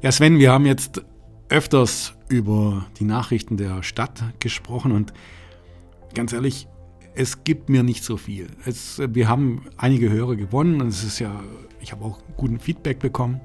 Ja, 0.00 0.12
Sven, 0.12 0.38
wir 0.38 0.52
haben 0.52 0.64
jetzt 0.64 1.02
öfters 1.48 2.14
über 2.28 2.86
die 3.00 3.04
Nachrichten 3.04 3.56
der 3.56 3.82
Stadt 3.82 4.22
gesprochen 4.38 4.92
und 4.92 5.12
ganz 6.14 6.32
ehrlich, 6.32 6.68
es 7.16 7.42
gibt 7.42 7.68
mir 7.68 7.82
nicht 7.82 8.04
so 8.04 8.16
viel. 8.16 8.46
Es, 8.64 9.02
wir 9.04 9.28
haben 9.28 9.62
einige 9.76 10.08
Hörer 10.08 10.36
gewonnen 10.36 10.80
und 10.80 10.86
es 10.86 11.02
ist 11.02 11.18
ja, 11.18 11.42
ich 11.80 11.90
habe 11.90 12.04
auch 12.04 12.20
guten 12.36 12.60
Feedback 12.60 13.00
bekommen. 13.00 13.40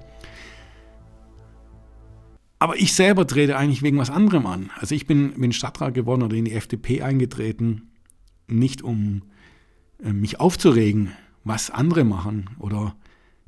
Aber 2.59 2.75
ich 2.75 2.93
selber 2.93 3.25
trete 3.25 3.57
eigentlich 3.57 3.81
wegen 3.81 3.97
was 3.97 4.11
anderem 4.11 4.45
an. 4.45 4.69
Also 4.77 4.93
ich 4.93 5.07
bin, 5.07 5.33
bin 5.33 5.53
Stadtrat 5.53 5.95
geworden 5.95 6.21
oder 6.21 6.35
in 6.35 6.45
die 6.45 6.53
FDP 6.53 7.01
eingetreten, 7.01 7.89
nicht 8.47 8.83
um 8.83 9.23
äh, 10.03 10.13
mich 10.13 10.39
aufzuregen, 10.39 11.13
was 11.43 11.71
andere 11.71 12.03
machen 12.03 12.51
oder 12.59 12.95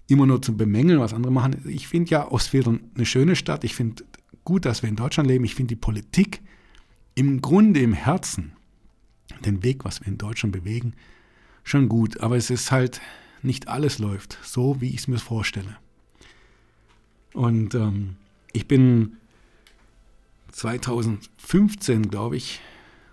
immer 0.07 0.25
nur 0.25 0.41
zu 0.41 0.55
bemängeln, 0.55 0.99
was 0.99 1.13
andere 1.13 1.31
machen. 1.31 1.63
Ich 1.67 1.87
finde 1.87 2.11
ja 2.11 2.31
Ostfildern 2.31 2.79
eine 2.95 3.05
schöne 3.05 3.35
Stadt. 3.35 3.63
Ich 3.63 3.75
finde 3.75 4.03
gut, 4.43 4.65
dass 4.65 4.83
wir 4.83 4.89
in 4.89 4.95
Deutschland 4.95 5.27
leben. 5.27 5.45
Ich 5.45 5.55
finde 5.55 5.75
die 5.75 5.81
Politik 5.81 6.41
im 7.15 7.41
Grunde, 7.41 7.79
im 7.79 7.93
Herzen, 7.93 8.53
den 9.43 9.63
Weg, 9.63 9.85
was 9.85 10.01
wir 10.01 10.07
in 10.07 10.17
Deutschland 10.17 10.53
bewegen, 10.53 10.93
schon 11.63 11.89
gut. 11.89 12.19
Aber 12.19 12.37
es 12.37 12.49
ist 12.49 12.71
halt, 12.71 13.01
nicht 13.41 13.67
alles 13.67 13.99
läuft 13.99 14.37
so, 14.43 14.81
wie 14.81 14.89
ich 14.89 14.97
es 14.97 15.07
mir 15.07 15.17
vorstelle. 15.17 15.77
Und 17.33 17.75
ähm, 17.75 18.15
ich 18.53 18.67
bin 18.67 19.17
2015, 20.51 22.09
glaube 22.09 22.37
ich, 22.37 22.61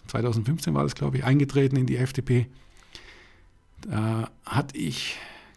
2015 0.08 0.74
war 0.74 0.82
das, 0.82 0.94
glaube 0.94 1.16
ich, 1.16 1.24
eingetreten 1.24 1.76
in 1.76 1.86
die 1.86 1.96
FDP. 1.96 2.46
Da 3.80 4.30
hatte 4.44 4.76
ich 4.76 5.16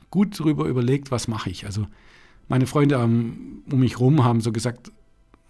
gut 0.09 0.39
darüber 0.39 0.65
überlegt, 0.65 1.11
was 1.11 1.27
mache 1.27 1.49
ich. 1.49 1.65
Also 1.65 1.87
meine 2.47 2.67
Freunde 2.67 2.99
um 2.99 3.63
mich 3.67 3.93
herum 3.93 4.23
haben 4.23 4.41
so 4.41 4.51
gesagt, 4.51 4.91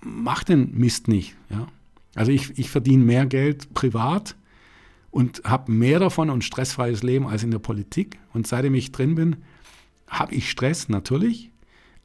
mach 0.02 0.44
den 0.44 0.78
Mist 0.78 1.08
nicht. 1.08 1.36
Ja? 1.50 1.68
Also 2.16 2.32
ich, 2.32 2.58
ich 2.58 2.70
verdiene 2.70 3.04
mehr 3.04 3.26
Geld 3.26 3.74
privat 3.74 4.36
und 5.12 5.42
habe 5.44 5.72
mehr 5.72 6.00
davon 6.00 6.30
und 6.30 6.44
stressfreies 6.44 7.04
Leben 7.04 7.28
als 7.28 7.44
in 7.44 7.52
der 7.52 7.60
Politik. 7.60 8.20
Und 8.34 8.48
seitdem 8.48 8.76
ich 8.76 8.92
drin 8.92 9.16
bin, 9.16 9.38
habe 10.08 10.36
ich 10.36 10.50
Stress 10.50 10.90
natürlich. 10.90 11.52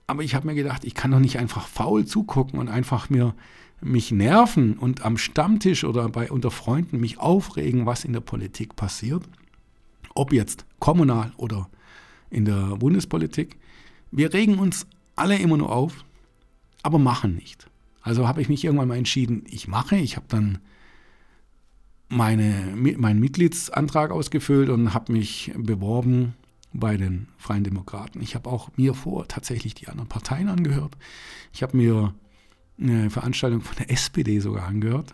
Aber 0.06 0.22
ich 0.22 0.34
habe 0.34 0.46
mir 0.46 0.54
gedacht, 0.54 0.84
ich 0.84 0.94
kann 0.94 1.12
doch 1.12 1.20
nicht 1.20 1.38
einfach 1.38 1.68
faul 1.68 2.04
zugucken 2.04 2.58
und 2.58 2.68
einfach 2.68 3.10
mir 3.10 3.34
mich 3.80 4.12
nerven 4.12 4.76
und 4.76 5.04
am 5.04 5.16
Stammtisch 5.16 5.84
oder 5.84 6.08
bei 6.08 6.30
unter 6.30 6.50
Freunden 6.50 7.00
mich 7.00 7.18
aufregen, 7.18 7.86
was 7.86 8.04
in 8.04 8.12
der 8.12 8.20
Politik 8.20 8.76
passiert. 8.76 9.22
Ob 10.14 10.32
jetzt 10.32 10.66
kommunal 10.78 11.32
oder 11.36 11.68
in 12.30 12.44
der 12.44 12.76
Bundespolitik. 12.76 13.56
Wir 14.10 14.32
regen 14.32 14.58
uns 14.58 14.86
alle 15.16 15.36
immer 15.36 15.56
nur 15.56 15.70
auf, 15.70 16.04
aber 16.82 16.98
machen 16.98 17.34
nicht. 17.34 17.68
Also 18.02 18.26
habe 18.26 18.40
ich 18.40 18.48
mich 18.48 18.64
irgendwann 18.64 18.88
mal 18.88 18.96
entschieden, 18.96 19.44
ich 19.48 19.68
mache. 19.68 19.96
Ich 19.96 20.16
habe 20.16 20.26
dann 20.28 20.58
meine, 22.08 22.74
meinen 22.74 23.20
Mitgliedsantrag 23.20 24.10
ausgefüllt 24.10 24.68
und 24.70 24.94
habe 24.94 25.12
mich 25.12 25.52
beworben 25.56 26.34
bei 26.72 26.96
den 26.96 27.28
Freien 27.36 27.64
Demokraten. 27.64 28.20
Ich 28.22 28.34
habe 28.34 28.48
auch 28.48 28.70
mir 28.76 28.94
vor 28.94 29.28
tatsächlich 29.28 29.74
die 29.74 29.88
anderen 29.88 30.08
Parteien 30.08 30.48
angehört. 30.48 30.96
Ich 31.52 31.62
habe 31.62 31.76
mir 31.76 32.14
eine 32.78 33.10
Veranstaltung 33.10 33.60
von 33.60 33.76
der 33.76 33.90
SPD 33.90 34.40
sogar 34.40 34.66
angehört. 34.66 35.12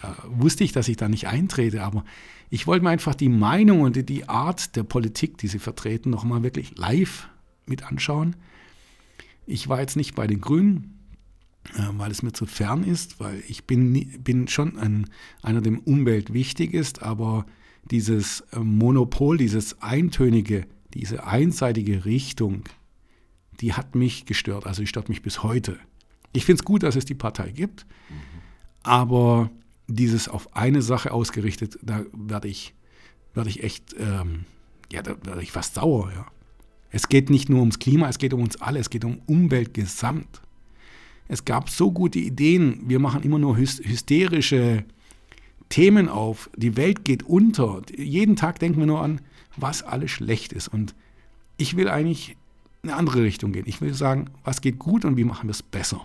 Da 0.00 0.16
wusste 0.26 0.64
ich, 0.64 0.72
dass 0.72 0.88
ich 0.88 0.96
da 0.96 1.08
nicht 1.08 1.28
eintrete, 1.28 1.82
aber 1.82 2.04
ich 2.48 2.66
wollte 2.66 2.84
mir 2.84 2.90
einfach 2.90 3.14
die 3.14 3.28
Meinung 3.28 3.82
und 3.82 4.08
die 4.08 4.28
Art 4.28 4.74
der 4.76 4.82
Politik, 4.82 5.38
die 5.38 5.48
sie 5.48 5.58
vertreten, 5.58 6.10
nochmal 6.10 6.42
wirklich 6.42 6.76
live 6.76 7.28
mit 7.66 7.84
anschauen. 7.84 8.36
Ich 9.46 9.68
war 9.68 9.80
jetzt 9.80 9.96
nicht 9.96 10.14
bei 10.14 10.26
den 10.26 10.40
Grünen, 10.40 10.98
äh, 11.74 11.82
weil 11.92 12.10
es 12.10 12.22
mir 12.22 12.32
zu 12.32 12.46
fern 12.46 12.84
ist, 12.84 13.20
weil 13.20 13.42
ich 13.46 13.64
bin, 13.64 14.22
bin 14.22 14.48
schon 14.48 14.78
ein, 14.78 15.08
einer, 15.42 15.60
dem 15.60 15.78
Umwelt 15.78 16.32
wichtig 16.32 16.74
ist, 16.74 17.02
aber 17.02 17.46
dieses 17.90 18.40
äh, 18.52 18.58
Monopol, 18.58 19.36
dieses 19.36 19.80
eintönige, 19.82 20.66
diese 20.94 21.24
einseitige 21.24 22.04
Richtung, 22.04 22.64
die 23.60 23.74
hat 23.74 23.94
mich 23.94 24.26
gestört. 24.26 24.66
Also 24.66 24.82
die 24.82 24.86
stört 24.86 25.08
mich 25.08 25.22
bis 25.22 25.42
heute. 25.42 25.78
Ich 26.32 26.44
finde 26.44 26.60
es 26.60 26.64
gut, 26.64 26.82
dass 26.82 26.96
es 26.96 27.04
die 27.04 27.14
Partei 27.14 27.50
gibt, 27.50 27.86
mhm. 28.08 28.14
aber 28.82 29.50
dieses 29.90 30.28
auf 30.28 30.54
eine 30.56 30.82
Sache 30.82 31.12
ausgerichtet, 31.12 31.78
da 31.82 32.04
werde 32.12 32.48
ich, 32.48 32.74
werd 33.34 33.46
ich 33.46 33.62
echt, 33.62 33.94
ähm, 33.98 34.44
ja, 34.92 35.02
da 35.02 35.16
werde 35.24 35.42
ich 35.42 35.52
fast 35.52 35.74
sauer, 35.74 36.10
ja. 36.14 36.26
Es 36.92 37.08
geht 37.08 37.30
nicht 37.30 37.48
nur 37.48 37.60
ums 37.60 37.78
Klima, 37.78 38.08
es 38.08 38.18
geht 38.18 38.32
um 38.32 38.42
uns 38.42 38.60
alle, 38.60 38.80
es 38.80 38.90
geht 38.90 39.04
um 39.04 39.20
Umwelt 39.26 39.74
gesamt. 39.74 40.42
Es 41.28 41.44
gab 41.44 41.70
so 41.70 41.92
gute 41.92 42.18
Ideen, 42.18 42.80
wir 42.88 42.98
machen 42.98 43.22
immer 43.22 43.38
nur 43.38 43.56
hysterische 43.56 44.84
Themen 45.68 46.08
auf, 46.08 46.50
die 46.56 46.76
Welt 46.76 47.04
geht 47.04 47.22
unter. 47.22 47.82
Jeden 47.96 48.34
Tag 48.34 48.58
denken 48.58 48.80
wir 48.80 48.86
nur 48.86 49.00
an, 49.00 49.20
was 49.56 49.84
alles 49.84 50.10
schlecht 50.10 50.52
ist. 50.52 50.66
Und 50.66 50.96
ich 51.56 51.76
will 51.76 51.88
eigentlich 51.88 52.36
in 52.82 52.90
eine 52.90 52.98
andere 52.98 53.22
Richtung 53.22 53.52
gehen. 53.52 53.66
Ich 53.66 53.80
will 53.80 53.94
sagen, 53.94 54.30
was 54.42 54.60
geht 54.60 54.80
gut 54.80 55.04
und 55.04 55.16
wie 55.16 55.24
machen 55.24 55.46
wir 55.46 55.52
es 55.52 55.62
besser. 55.62 56.04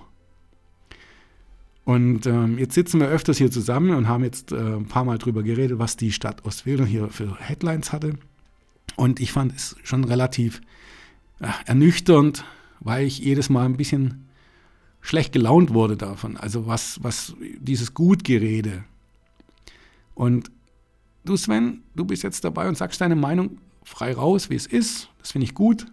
Und 1.85 2.25
ähm, 2.25 2.57
jetzt 2.57 2.73
sitzen 2.73 2.99
wir 2.99 3.07
öfters 3.07 3.37
hier 3.37 3.51
zusammen 3.51 3.95
und 3.95 4.07
haben 4.07 4.23
jetzt 4.23 4.51
äh, 4.51 4.55
ein 4.55 4.87
paar 4.87 5.05
Mal 5.05 5.19
drüber 5.19 5.43
geredet, 5.43 5.77
was 5.77 5.95
die 5.95 6.11
Stadt 6.11 6.43
Ostwildern 6.43 6.87
hier 6.87 7.09
für 7.09 7.37
Headlines 7.39 7.93
hatte. 7.93 8.15
Und 8.95 9.19
ich 9.19 9.31
fand 9.31 9.55
es 9.55 9.75
schon 9.83 10.03
relativ 10.03 10.61
äh, 11.39 11.47
ernüchternd, 11.67 12.43
weil 12.79 13.05
ich 13.05 13.19
jedes 13.19 13.49
Mal 13.49 13.65
ein 13.65 13.77
bisschen 13.77 14.25
schlecht 14.99 15.31
gelaunt 15.31 15.73
wurde 15.73 15.95
davon. 15.95 16.37
Also 16.37 16.65
was, 16.65 17.03
was 17.03 17.35
dieses 17.59 17.93
Gutgerede. 17.93 18.83
Und 20.15 20.49
du 21.23 21.37
Sven, 21.37 21.83
du 21.95 22.03
bist 22.03 22.23
jetzt 22.23 22.43
dabei 22.43 22.67
und 22.67 22.77
sagst 22.77 22.99
deine 22.99 23.15
Meinung 23.15 23.59
frei 23.83 24.13
raus, 24.13 24.49
wie 24.49 24.55
es 24.55 24.65
ist. 24.65 25.09
Das 25.19 25.33
finde 25.33 25.45
ich 25.45 25.53
gut. 25.53 25.85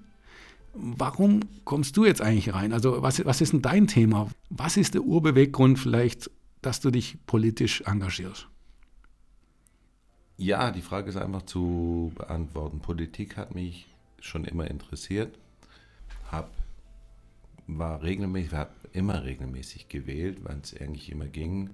Warum 0.74 1.40
kommst 1.64 1.96
du 1.96 2.04
jetzt 2.04 2.22
eigentlich 2.22 2.54
rein? 2.54 2.72
Also 2.72 3.02
was, 3.02 3.24
was 3.24 3.40
ist 3.40 3.52
denn 3.52 3.62
dein 3.62 3.86
Thema? 3.86 4.30
Was 4.48 4.76
ist 4.76 4.94
der 4.94 5.02
Urbeweggrund 5.02 5.78
vielleicht, 5.78 6.30
dass 6.62 6.80
du 6.80 6.90
dich 6.90 7.18
politisch 7.26 7.82
engagierst? 7.82 8.48
Ja, 10.38 10.70
die 10.70 10.80
Frage 10.80 11.10
ist 11.10 11.16
einfach 11.16 11.42
zu 11.42 12.12
beantworten. 12.16 12.80
Politik 12.80 13.36
hat 13.36 13.54
mich 13.54 13.86
schon 14.18 14.44
immer 14.44 14.70
interessiert, 14.70 15.38
hab, 16.30 16.50
war 17.66 18.02
regelmäßig, 18.02 18.52
habe 18.52 18.72
immer 18.92 19.24
regelmäßig 19.24 19.88
gewählt, 19.88 20.38
weil 20.42 20.60
es 20.62 20.74
eigentlich 20.80 21.10
immer 21.10 21.26
ging. 21.26 21.70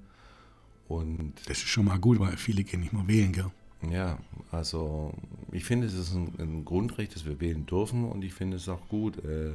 Und 0.89 1.35
das 1.47 1.59
ist 1.59 1.69
schon 1.69 1.85
mal 1.85 1.99
gut, 1.99 2.19
weil 2.19 2.37
viele 2.37 2.65
gehen 2.65 2.81
nicht 2.81 2.93
mehr 2.93 3.07
wählen, 3.07 3.33
gell? 3.33 3.51
Ja, 3.83 4.19
also 4.51 5.15
ich 5.53 5.65
finde, 5.65 5.87
es 5.87 5.95
ist 5.95 6.13
ein, 6.13 6.33
ein, 6.39 6.65
Grundrecht, 6.65 7.15
dass 7.15 7.25
wir 7.25 7.41
wählen 7.41 7.65
dürfen 7.65 8.05
und 8.05 8.25
ich 8.25 8.35
finde 8.35 8.57
es 8.57 8.69
auch 8.69 8.89
gut. 8.89 9.25
Äh, 9.25 9.53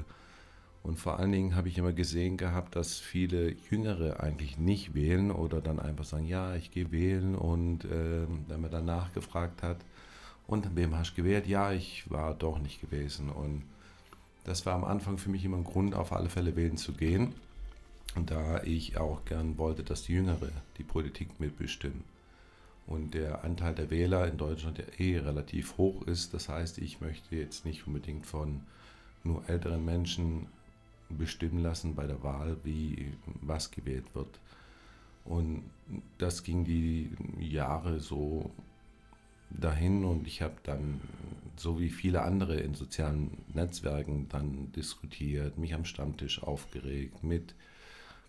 und 0.81 0.97
vor 0.99 1.19
allen 1.19 1.31
Dingen 1.31 1.55
habe 1.55 1.69
ich 1.69 1.77
immer 1.77 1.93
gesehen 1.93 2.37
gehabt, 2.37 2.75
dass 2.75 2.99
viele 2.99 3.55
Jüngere 3.69 4.21
eigentlich 4.21 4.57
nicht 4.57 4.93
wählen 4.93 5.31
oder 5.31 5.61
dann 5.61 5.79
einfach 5.79 6.03
sagen, 6.05 6.25
ja, 6.25 6.55
ich 6.55 6.71
gehe 6.71 6.91
wählen 6.91 7.35
und 7.35 7.85
äh, 7.85 8.27
wenn 8.47 8.61
man 8.61 8.71
dann 8.71 8.85
nachgefragt 8.85 9.63
hat, 9.63 9.77
und 10.45 10.75
wem 10.75 10.95
hast 10.97 11.11
du 11.11 11.23
gewählt? 11.23 11.47
Ja, 11.47 11.71
ich 11.71 12.09
war 12.11 12.33
doch 12.33 12.59
nicht 12.59 12.81
gewesen. 12.81 13.29
Und 13.29 13.63
das 14.43 14.65
war 14.65 14.75
am 14.75 14.83
Anfang 14.83 15.17
für 15.17 15.29
mich 15.29 15.45
immer 15.45 15.57
ein 15.57 15.63
Grund, 15.63 15.95
auf 15.95 16.11
alle 16.11 16.29
Fälle 16.29 16.55
wählen 16.55 16.77
zu 16.77 16.93
gehen. 16.93 17.33
Da 18.25 18.61
ich 18.63 18.97
auch 18.97 19.23
gern 19.25 19.57
wollte, 19.57 19.83
dass 19.83 20.03
die 20.03 20.13
Jüngere 20.13 20.49
die 20.77 20.83
Politik 20.83 21.39
mitbestimmen 21.39 22.03
und 22.85 23.13
der 23.13 23.43
Anteil 23.43 23.75
der 23.75 23.89
Wähler 23.89 24.27
in 24.27 24.37
Deutschland 24.37 24.77
ja 24.77 24.85
eh 24.97 25.17
relativ 25.19 25.77
hoch 25.77 26.01
ist. 26.03 26.33
Das 26.33 26.49
heißt, 26.49 26.77
ich 26.79 27.01
möchte 27.01 27.35
jetzt 27.35 27.65
nicht 27.65 27.87
unbedingt 27.87 28.25
von 28.25 28.61
nur 29.23 29.47
älteren 29.47 29.85
Menschen 29.85 30.47
bestimmen 31.09 31.59
lassen 31.59 31.95
bei 31.95 32.07
der 32.07 32.23
Wahl, 32.23 32.57
wie 32.63 33.13
was 33.41 33.71
gewählt 33.71 34.13
wird. 34.13 34.39
Und 35.25 35.63
das 36.17 36.43
ging 36.43 36.65
die 36.65 37.09
Jahre 37.39 37.99
so 37.99 38.51
dahin 39.49 40.03
und 40.03 40.27
ich 40.27 40.41
habe 40.41 40.55
dann, 40.63 40.99
so 41.55 41.79
wie 41.79 41.89
viele 41.89 42.23
andere 42.23 42.57
in 42.57 42.73
sozialen 42.73 43.37
Netzwerken, 43.53 44.27
dann 44.29 44.71
diskutiert, 44.73 45.57
mich 45.57 45.73
am 45.73 45.85
Stammtisch 45.85 46.41
aufgeregt, 46.43 47.23
mit 47.23 47.53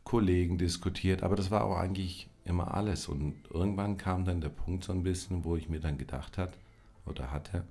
Kollegen 0.04 0.58
diskutiert, 0.58 1.22
aber 1.22 1.34
das 1.34 1.50
war 1.50 1.64
auch 1.64 1.78
eigentlich 1.78 2.28
immer 2.44 2.74
alles. 2.74 3.08
Und 3.08 3.34
irgendwann 3.50 3.96
kam 3.96 4.24
dann 4.24 4.40
der 4.40 4.48
Punkt 4.50 4.84
so 4.84 4.92
ein 4.92 5.02
bisschen, 5.02 5.44
wo 5.44 5.56
ich 5.56 5.68
mir 5.68 5.80
dann 5.80 5.98
gedacht 5.98 6.38
hat 6.38 6.52
oder 7.06 7.30
hatte, 7.30 7.64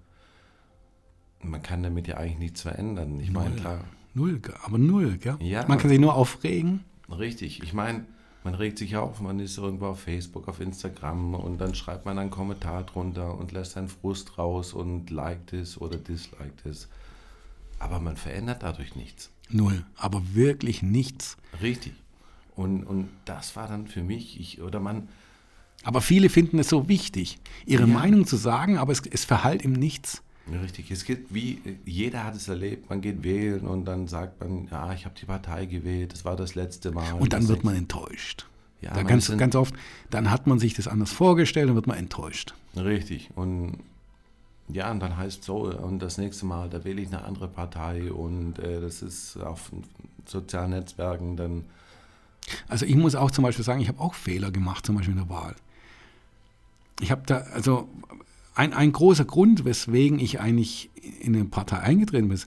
man 1.41 1.61
kann 1.61 1.83
damit 1.83 2.07
ja 2.07 2.17
eigentlich 2.17 2.39
nichts 2.39 2.61
verändern. 2.61 3.19
Ich 3.19 3.31
meine, 3.31 3.55
klar. 3.55 3.83
Null, 4.13 4.39
aber 4.63 4.77
null, 4.77 5.17
gell? 5.17 5.37
Ja. 5.39 5.65
Man 5.67 5.77
kann 5.77 5.89
sich 5.89 5.99
nur 5.99 6.13
aufregen. 6.15 6.81
Richtig. 7.09 7.63
Ich 7.63 7.73
meine, 7.73 8.05
man 8.43 8.55
regt 8.55 8.77
sich 8.77 8.95
auf, 8.95 9.21
man 9.21 9.39
ist 9.39 9.57
irgendwo 9.57 9.87
auf 9.87 10.01
Facebook, 10.01 10.47
auf 10.47 10.59
Instagram 10.59 11.33
und 11.33 11.59
dann 11.59 11.75
schreibt 11.75 12.05
man 12.05 12.19
einen 12.19 12.29
Kommentar 12.29 12.83
drunter 12.83 13.37
und 13.37 13.51
lässt 13.51 13.71
seinen 13.73 13.87
Frust 13.87 14.37
raus 14.37 14.73
und 14.73 15.09
liked 15.09 15.53
es 15.53 15.79
oder 15.79 15.97
disliked 15.97 16.65
es. 16.65 16.89
aber 17.79 17.99
man 17.99 18.15
verändert 18.17 18.63
dadurch 18.63 18.95
nichts. 18.95 19.29
Null, 19.49 19.85
aber 19.95 20.21
wirklich 20.33 20.81
nichts. 20.83 21.37
Richtig. 21.61 21.93
Und, 22.55 22.83
und 22.83 23.09
das 23.25 23.55
war 23.55 23.67
dann 23.67 23.87
für 23.87 24.03
mich, 24.03 24.39
ich, 24.39 24.61
oder 24.61 24.79
man, 24.79 25.07
Aber 25.83 26.01
viele 26.01 26.29
finden 26.29 26.59
es 26.59 26.69
so 26.69 26.87
wichtig, 26.87 27.39
ihre 27.65 27.87
Ja. 27.87 27.93
Meinung 27.93 28.25
zu 28.25 28.35
sagen, 28.37 28.77
aber 28.77 28.91
es, 28.91 29.01
es 29.09 29.25
verhallt 29.25 29.63
ihm 29.63 29.73
nichts. 29.73 30.21
Richtig, 30.61 30.91
es 30.91 31.05
geht 31.05 31.33
wie, 31.33 31.61
jeder 31.85 32.25
hat 32.25 32.35
es 32.35 32.47
erlebt, 32.49 32.89
man 32.89 32.99
geht 32.99 33.23
wählen 33.23 33.61
und 33.61 33.85
dann 33.85 34.07
sagt 34.07 34.41
man, 34.41 34.67
ja, 34.69 34.93
ich 34.93 35.05
habe 35.05 35.15
die 35.19 35.25
Partei 35.25 35.65
gewählt, 35.65 36.11
das 36.13 36.25
war 36.25 36.35
das 36.35 36.53
letzte 36.53 36.91
Mal. 36.91 37.13
Und 37.13 37.31
dann 37.33 37.47
wird 37.47 37.63
man 37.63 37.75
enttäuscht. 37.75 38.45
Ja, 38.81 38.89
da 38.89 38.97
man 38.97 39.07
ganz, 39.07 39.35
ganz 39.37 39.55
oft, 39.55 39.73
dann 40.09 40.29
hat 40.29 40.45
man 40.45 40.59
sich 40.59 40.73
das 40.73 40.89
anders 40.89 41.13
vorgestellt 41.13 41.69
und 41.69 41.75
wird 41.75 41.87
man 41.87 41.97
enttäuscht. 41.97 42.53
Richtig, 42.75 43.29
und 43.35 43.77
ja, 44.67 44.91
und 44.91 44.99
dann 44.99 45.15
heißt 45.17 45.43
so, 45.43 45.63
und 45.71 45.99
das 45.99 46.17
nächste 46.17 46.45
Mal, 46.45 46.69
da 46.69 46.83
wähle 46.83 47.01
ich 47.01 47.07
eine 47.07 47.23
andere 47.23 47.47
Partei 47.47 48.11
und 48.11 48.59
äh, 48.59 48.81
das 48.81 49.01
ist 49.01 49.37
auf 49.37 49.71
sozialen 50.25 50.71
Netzwerken 50.71 51.37
dann, 51.37 51.63
Also 52.67 52.85
ich 52.85 52.95
muss 52.95 53.15
auch 53.15 53.31
zum 53.31 53.43
Beispiel 53.43 53.65
sagen, 53.65 53.81
ich 53.81 53.87
habe 53.87 53.99
auch 53.99 54.13
Fehler 54.13 54.51
gemacht, 54.51 54.85
zum 54.85 54.95
Beispiel 54.95 55.13
in 55.13 55.19
der 55.19 55.29
Wahl. 55.29 55.55
Ich 56.99 57.11
habe 57.11 57.23
da, 57.25 57.37
also 57.53 57.87
ein, 58.55 58.73
ein 58.73 58.91
großer 58.91 59.25
Grund, 59.25 59.65
weswegen 59.65 60.19
ich 60.19 60.39
eigentlich 60.39 60.89
in 61.19 61.35
eine 61.35 61.45
Partei 61.45 61.79
eingetreten 61.79 62.29
bin, 62.29 62.39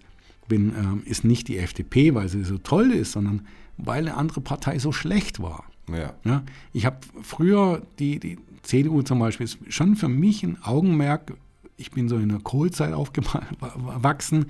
bin 0.49 0.75
ähm, 0.77 1.03
ist 1.05 1.25
nicht 1.25 1.49
die 1.49 1.59
FDP, 1.59 2.15
weil 2.15 2.29
sie 2.29 2.45
so 2.45 2.59
toll 2.59 2.93
ist, 2.93 3.13
sondern 3.13 3.47
weil 3.77 4.03
eine 4.03 4.15
andere 4.15 4.41
Partei 4.41 4.79
so 4.79 4.93
schlecht 4.93 5.41
war. 5.41 5.65
ja, 5.89 6.15
Ja, 6.25 6.43
ich 6.73 6.87
habe 6.87 6.99
früher 7.23 7.83
die, 7.99 8.21
die 8.21 8.39
CDU 8.63 9.03
zum 9.03 9.19
Beispiel 9.19 9.45
ist 9.45 9.59
schon 9.69 9.97
für 9.97 10.09
mich 10.09 10.43
ein 10.43 10.63
Augenmerk. 10.63 11.35
Ich 11.77 11.91
bin 11.91 12.09
so 12.09 12.17
in 12.17 12.29
der 12.29 12.41
Kohlzeit 12.41 12.93
aufgewachsen, 12.93 14.47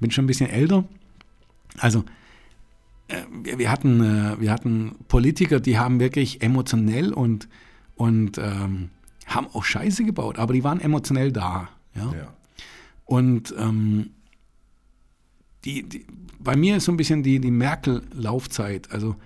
bin 0.00 0.10
schon 0.10 0.24
ein 0.24 0.28
bisschen 0.28 0.48
älter. 0.48 0.84
Also 1.78 2.04
wir, 3.42 3.58
wir, 3.58 3.70
hatten, 3.70 4.02
äh, 4.02 4.40
wir 4.40 4.50
hatten 4.50 4.96
Politiker, 5.08 5.60
die 5.60 5.78
haben 5.78 6.00
wirklich 6.00 6.42
emotionell 6.42 7.12
und, 7.12 7.48
und 7.94 8.38
ähm, 8.38 8.90
haben 9.26 9.48
auch 9.52 9.64
Scheiße 9.64 10.04
gebaut, 10.04 10.38
aber 10.38 10.52
die 10.52 10.64
waren 10.64 10.80
emotionell 10.80 11.32
da. 11.32 11.68
Ja? 11.94 12.12
ja, 12.14 12.32
Und 13.04 13.54
ähm, 13.58 14.10
die, 15.64 15.82
die, 15.88 16.06
bei 16.38 16.56
mir 16.56 16.76
ist 16.76 16.84
so 16.84 16.92
ein 16.92 16.96
bisschen 16.96 17.22
die, 17.22 17.38
die 17.40 17.50
Merkel-Laufzeit. 17.50 18.90
Also 18.90 19.16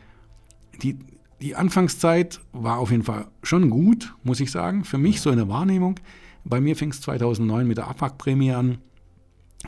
die, 0.82 0.98
die 1.40 1.54
Anfangszeit 1.54 2.40
war 2.52 2.78
auf 2.78 2.90
jeden 2.90 3.04
Fall 3.04 3.26
schon 3.42 3.70
gut, 3.70 4.14
muss 4.22 4.40
ich 4.40 4.50
sagen, 4.50 4.84
für 4.84 4.98
mich 4.98 5.20
so 5.20 5.30
in 5.30 5.36
der 5.36 5.48
Wahrnehmung. 5.48 5.98
Bei 6.44 6.60
mir 6.60 6.76
fing 6.76 6.90
es 6.90 7.00
2009 7.00 7.66
mit 7.66 7.78
der 7.78 7.88
Abwrackprämie 7.88 8.52
an. 8.52 8.78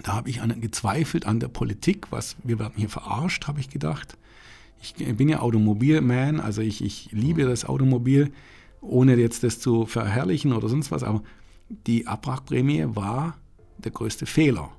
Da 0.02 0.14
habe 0.14 0.30
ich 0.30 0.40
an, 0.40 0.60
gezweifelt 0.60 1.26
an 1.26 1.40
der 1.40 1.48
Politik, 1.48 2.06
was 2.10 2.36
wir 2.42 2.58
werden 2.58 2.74
hier 2.76 2.88
verarscht, 2.88 3.46
habe 3.46 3.60
ich 3.60 3.68
gedacht. 3.68 4.16
Ich 4.80 4.94
bin 4.94 5.28
ja 5.28 5.40
Automobilman, 5.40 6.40
also 6.40 6.62
ich, 6.62 6.84
ich 6.84 7.08
liebe 7.10 7.44
das 7.44 7.64
Automobil, 7.64 8.30
ohne 8.80 9.16
jetzt 9.16 9.42
das 9.42 9.58
zu 9.58 9.86
verherrlichen 9.86 10.52
oder 10.52 10.68
sonst 10.68 10.92
was, 10.92 11.02
aber 11.02 11.22
die 11.68 12.06
Abwrackprämie 12.06 12.84
war 12.88 13.36
der 13.78 13.90
größte 13.90 14.26
Fehler. 14.26 14.70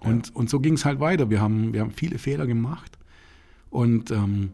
Und, 0.00 0.34
und 0.36 0.50
so 0.50 0.60
ging 0.60 0.74
es 0.74 0.84
halt 0.84 1.00
weiter. 1.00 1.30
Wir 1.30 1.40
haben, 1.40 1.72
wir 1.72 1.80
haben 1.80 1.90
viele 1.90 2.18
Fehler 2.18 2.46
gemacht. 2.46 2.98
Und 3.70 4.10
ähm, 4.10 4.50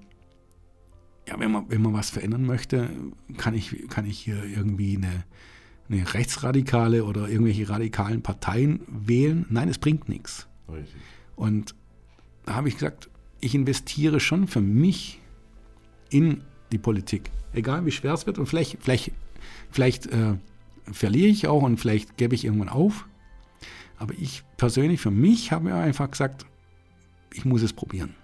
ja, 1.28 1.38
wenn 1.38 1.50
man, 1.50 1.64
wenn 1.68 1.82
man 1.82 1.92
was 1.92 2.10
verändern 2.10 2.46
möchte, 2.46 2.88
kann 3.36 3.54
ich, 3.54 3.88
kann 3.88 4.06
ich 4.06 4.18
hier 4.18 4.42
irgendwie 4.44 4.96
eine, 4.96 5.24
eine 5.90 6.14
rechtsradikale 6.14 7.04
oder 7.04 7.28
irgendwelche 7.28 7.68
radikalen 7.68 8.22
Parteien 8.22 8.80
wählen. 8.88 9.46
Nein, 9.50 9.68
es 9.68 9.78
bringt 9.78 10.08
nichts. 10.08 10.46
richtig. 10.72 10.94
Und 11.36 11.74
da 12.46 12.54
habe 12.54 12.68
ich 12.68 12.74
gesagt, 12.74 13.08
ich 13.40 13.54
investiere 13.54 14.20
schon 14.20 14.46
für 14.46 14.60
mich 14.60 15.20
in 16.10 16.42
die 16.72 16.78
Politik. 16.78 17.30
Egal 17.52 17.84
wie 17.86 17.90
schwer 17.90 18.12
es 18.14 18.26
wird. 18.26 18.38
Und 18.38 18.46
vielleicht, 18.46 18.76
vielleicht, 18.80 19.12
vielleicht 19.70 20.06
äh, 20.06 20.34
verliere 20.92 21.28
ich 21.28 21.46
auch 21.48 21.62
und 21.62 21.78
vielleicht 21.78 22.16
gebe 22.16 22.34
ich 22.34 22.44
irgendwann 22.44 22.68
auf. 22.68 23.06
Aber 23.98 24.14
ich 24.14 24.42
persönlich, 24.56 25.00
für 25.00 25.10
mich, 25.10 25.50
habe 25.52 25.64
mir 25.64 25.74
einfach 25.74 26.10
gesagt, 26.10 26.46
ich 27.32 27.44
muss 27.44 27.62
es 27.62 27.72
probieren. 27.72 28.14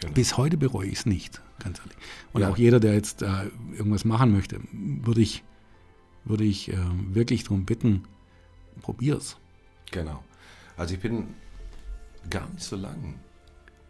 Genau. 0.00 0.12
Bis 0.12 0.36
heute 0.36 0.56
bereue 0.56 0.88
ich 0.88 0.98
es 1.00 1.06
nicht, 1.06 1.40
ganz 1.58 1.78
ehrlich. 1.78 1.96
Und 2.32 2.42
Ja. 2.42 2.50
auch 2.50 2.58
jeder, 2.58 2.80
der 2.80 2.94
jetzt 2.94 3.22
äh, 3.22 3.26
irgendwas 3.76 4.04
machen 4.04 4.32
möchte, 4.32 4.60
würde 4.72 5.20
ich, 5.20 5.42
würde 6.26 6.44
ich 6.44 6.68
äh, 6.70 6.76
wirklich 7.14 7.44
darum 7.44 7.64
bitten, 7.64 8.04
probier's. 8.82 9.36
Genau. 9.90 10.22
Also 10.76 10.94
ich 10.94 11.00
bin 11.00 11.28
gar 12.28 12.48
nicht 12.50 12.62
so 12.62 12.76
lang 12.76 13.14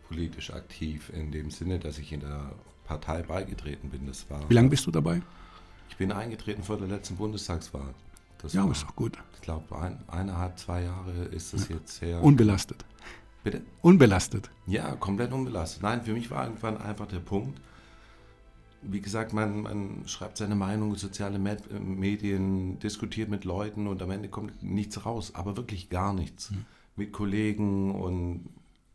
politisch 0.09 0.53
aktiv 0.53 1.11
in 1.13 1.33
dem 1.33 1.51
Sinne, 1.51 1.79
dass 1.79 1.99
ich 1.99 2.13
in 2.13 2.21
der 2.21 2.53
Partei 2.85 3.23
beigetreten 3.23 3.91
bin. 3.91 4.07
Das 4.07 4.31
war, 4.31 4.49
Wie 4.49 4.55
lange 4.55 4.69
bist 4.69 4.87
du 4.87 4.91
dabei? 4.93 5.21
Ich 5.89 5.97
bin 5.97 6.13
eingetreten 6.13 6.63
vor 6.63 6.77
der 6.77 6.87
letzten 6.89 7.17
Bundestagswahl. 7.17 7.95
Das 8.39 8.53
Ja, 8.53 8.65
war, 8.65 8.71
ist 8.71 8.83
doch 8.85 8.95
gut. 8.95 9.19
ich 9.35 9.41
glaube, 9.41 9.77
ein, 9.79 9.99
eineinhalb, 10.09 10.59
zwei 10.59 10.83
Jahre 10.83 11.25
ist 11.33 11.55
das 11.55 11.69
jetzt 11.69 12.03
her. 12.03 12.23
Unbelastet. 12.23 12.85
Bitte? 13.43 13.63
Unbelastet. 13.81 14.51
Ja, 14.67 14.95
komplett 14.97 15.33
unbelastet. 15.33 15.83
Nein, 15.83 16.03
für 16.03 16.13
mich 16.13 16.31
war 16.31 16.45
irgendwann 16.45 16.77
einfach 16.77 17.07
der 17.07 17.21
Punkt, 17.21 17.61
wie 18.93 19.01
gesagt, 19.01 19.33
man, 19.33 19.63
man 19.63 20.03
schreibt 20.07 20.37
seine 20.39 20.55
Meinung, 20.55 20.95
soziale 20.97 21.39
Med 21.39 21.63
äh, 21.71 21.79
Medien, 21.79 22.79
diskutiert 22.79 23.29
mit 23.29 23.45
Leuten 23.45 23.87
und 23.87 24.03
am 24.03 24.11
Ende 24.11 24.29
kommt 24.29 24.63
nichts 24.63 25.05
raus, 25.07 25.35
aber 25.35 25.57
wirklich 25.57 25.89
gar 25.91 26.13
nichts. 26.13 26.53
Mit 26.97 27.13
Kollegen 27.13 27.95
und 27.95 28.49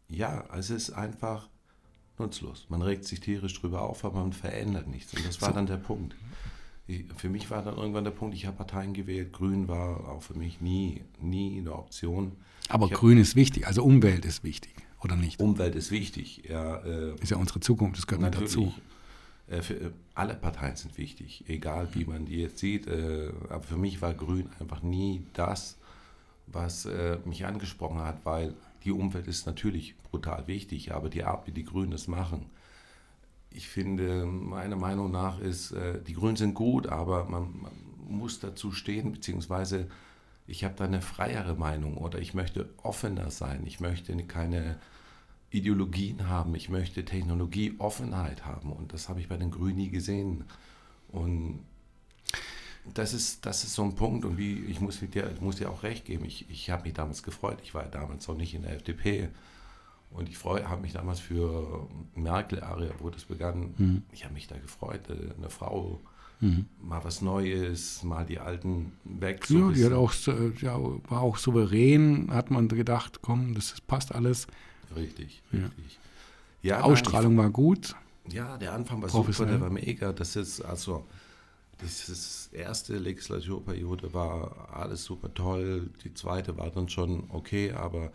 ja, 0.09 0.43
es 0.57 0.69
ist 0.69 0.91
einfach 0.91 1.47
nutzlos. 2.17 2.65
Man 2.69 2.81
regt 2.81 3.05
sich 3.05 3.19
tierisch 3.19 3.59
drüber 3.59 3.81
auf, 3.83 4.03
aber 4.05 4.19
man 4.21 4.33
verändert 4.33 4.87
nichts. 4.87 5.13
Und 5.13 5.25
das 5.25 5.41
war 5.41 5.49
So. 5.49 5.55
dann 5.55 5.65
der 5.67 5.77
Punkt. 5.77 6.15
Ich, 6.87 7.05
für 7.17 7.29
mich 7.29 7.49
war 7.51 7.63
dann 7.63 7.77
irgendwann 7.77 8.03
der 8.03 8.11
Punkt, 8.11 8.35
ich 8.35 8.45
habe 8.45 8.57
Parteien 8.57 8.93
gewählt, 8.93 9.31
Grün 9.33 9.67
war 9.67 10.09
auch 10.09 10.21
für 10.23 10.33
mich 10.33 10.59
nie, 10.61 11.03
nie 11.19 11.59
eine 11.59 11.73
Option. 11.73 12.33
Aber 12.69 12.87
Ich 12.87 12.91
hab- 12.93 12.99
Grün 12.99 13.17
ist 13.17 13.35
wichtig, 13.35 13.67
also 13.67 13.83
Umwelt 13.83 14.25
ist 14.25 14.43
wichtig, 14.43 14.73
oder 15.03 15.15
nicht? 15.15 15.39
Umwelt 15.39 15.75
ist 15.75 15.91
wichtig. 15.91 16.43
Ja, 16.49 16.77
äh, 16.77 17.15
Ist 17.21 17.29
ja 17.31 17.37
unsere 17.37 17.59
Zukunft, 17.59 17.97
das 17.97 18.07
gehört 18.07 18.23
mit 18.23 18.35
dazu. 18.41 18.73
Äh, 19.51 19.61
für, 19.61 19.73
äh, 19.75 19.91
alle 20.15 20.33
Parteien 20.33 20.75
sind 20.75 20.97
wichtig, 20.97 21.43
egal 21.47 21.89
wie 21.93 22.05
man 22.05 22.25
die 22.25 22.37
jetzt 22.37 22.59
sieht. 22.59 22.87
Äh, 22.87 23.31
aber 23.49 23.63
für 23.63 23.77
mich 23.77 24.01
war 24.01 24.13
Grün 24.13 24.49
einfach 24.59 24.81
nie 24.81 25.25
das, 25.33 25.77
was 26.47 26.85
mich 27.23 27.45
angesprochen 27.45 27.99
hat, 27.99 28.25
weil 28.25 28.53
die 28.83 28.91
Umwelt 28.91 29.25
ist 29.27 29.45
natürlich 29.45 29.95
brutal 30.11 30.47
wichtig, 30.47 30.93
aber 30.93 31.07
die 31.07 31.23
Art, 31.23 31.47
wie 31.47 31.51
die 31.51 31.63
Grünen 31.63 31.91
das 31.91 32.09
machen, 32.09 32.47
ich 33.51 33.69
finde, 33.69 34.25
meiner 34.25 34.75
Meinung 34.75 35.11
nach 35.11 35.39
ist, 35.39 35.73
die 36.07 36.13
Grünen 36.13 36.35
sind 36.35 36.53
gut, 36.53 36.87
aber 36.87 37.23
man, 37.23 37.57
man 37.61 37.71
muss 38.05 38.41
dazu 38.41 38.73
stehen, 38.73 39.13
beziehungsweise 39.13 39.87
ich 40.45 40.65
habe 40.65 40.75
da 40.75 40.83
eine 40.83 41.01
freiere 41.01 41.55
Meinung 41.55 41.95
oder 41.95 42.19
ich 42.19 42.33
möchte 42.33 42.67
offener 42.83 43.31
sein, 43.31 43.65
ich 43.65 43.79
möchte 43.79 44.13
keine 44.25 44.77
Ideologien 45.51 46.27
haben, 46.27 46.55
ich 46.55 46.69
möchte 46.69 47.05
Technologieoffenheit 47.05 48.45
haben. 48.45 48.71
Und 48.71 48.93
das 48.93 49.09
habe 49.09 49.19
ich 49.19 49.27
bei 49.27 49.37
den 49.37 49.51
Grünen 49.51 49.75
nie 49.75 49.89
gesehen. 49.89 50.45
Und 51.09 51.59
das 52.93 53.13
ist, 53.13 53.45
das 53.45 53.63
ist 53.63 53.73
so 53.73 53.83
ein 53.83 53.95
Punkt. 53.95 54.25
Und 54.25 54.37
wie, 54.37 54.63
ich 54.65 54.79
muss, 54.81 54.99
dir, 54.99 55.33
muss 55.39 55.57
dir 55.57 55.69
auch 55.69 55.83
recht 55.83 56.05
geben, 56.05 56.25
ich, 56.25 56.49
ich 56.49 56.69
habe 56.69 56.83
mich 56.83 56.93
damals 56.93 57.21
gefreut, 57.21 57.59
ich 57.63 57.73
war 57.73 57.83
ja 57.83 57.89
damals 57.89 58.27
noch 58.27 58.37
nicht 58.37 58.53
in 58.53 58.63
der 58.63 58.75
FDP 58.75 59.29
und 60.09 60.29
ich 60.29 60.43
habe 60.43 60.81
mich 60.81 60.93
damals 60.93 61.19
für 61.19 61.87
Merkel-Area, 62.15 62.91
wo 62.99 63.09
das 63.09 63.25
begann, 63.25 64.03
ich 64.11 64.25
habe 64.25 64.33
mich 64.33 64.47
da 64.47 64.57
gefreut, 64.57 65.09
äh, 65.09 65.33
eine 65.37 65.49
Frau, 65.49 66.01
mal 66.81 67.03
was 67.03 67.21
Neues, 67.21 68.03
mal 68.03 68.25
die 68.25 68.39
Alten 68.39 68.93
weg. 69.03 69.45
so 69.45 69.57
Ja, 69.57 69.71
die 69.71 69.85
hat 69.85 69.93
auch, 69.93 70.13
ja, 70.59 70.77
war 71.07 71.21
auch 71.21 71.37
souverän, 71.37 72.29
hat 72.31 72.49
man 72.51 72.67
gedacht, 72.67 73.19
komm, 73.21 73.53
das 73.53 73.79
passt 73.81 74.13
alles. 74.13 74.47
Richtig, 74.95 75.41
Ja. 75.51 75.59
richtig. 75.65 75.99
Ja, 76.63 76.75
nein, 76.75 76.83
Ausstrahlung 76.83 77.37
war 77.37 77.49
gut. 77.49 77.95
ich, 78.27 78.33
ja, 78.33 78.57
der 78.57 78.73
Anfang 78.73 79.01
war 79.01 79.09
super, 79.09 79.45
der 79.45 79.59
war 79.61 79.69
mega. 79.71 80.13
Das 80.13 80.35
ist 80.35 80.61
also, 80.61 81.05
das 81.79 82.07
ist 82.09 82.53
erste 82.53 82.97
Legislaturperiode 82.97 84.13
war 84.13 84.69
alles 84.73 85.03
super 85.03 85.33
toll. 85.33 85.89
Die 86.03 86.13
zweite 86.13 86.57
war 86.57 86.69
dann 86.69 86.87
schon 86.89 87.23
okay, 87.29 87.71
aber 87.71 88.11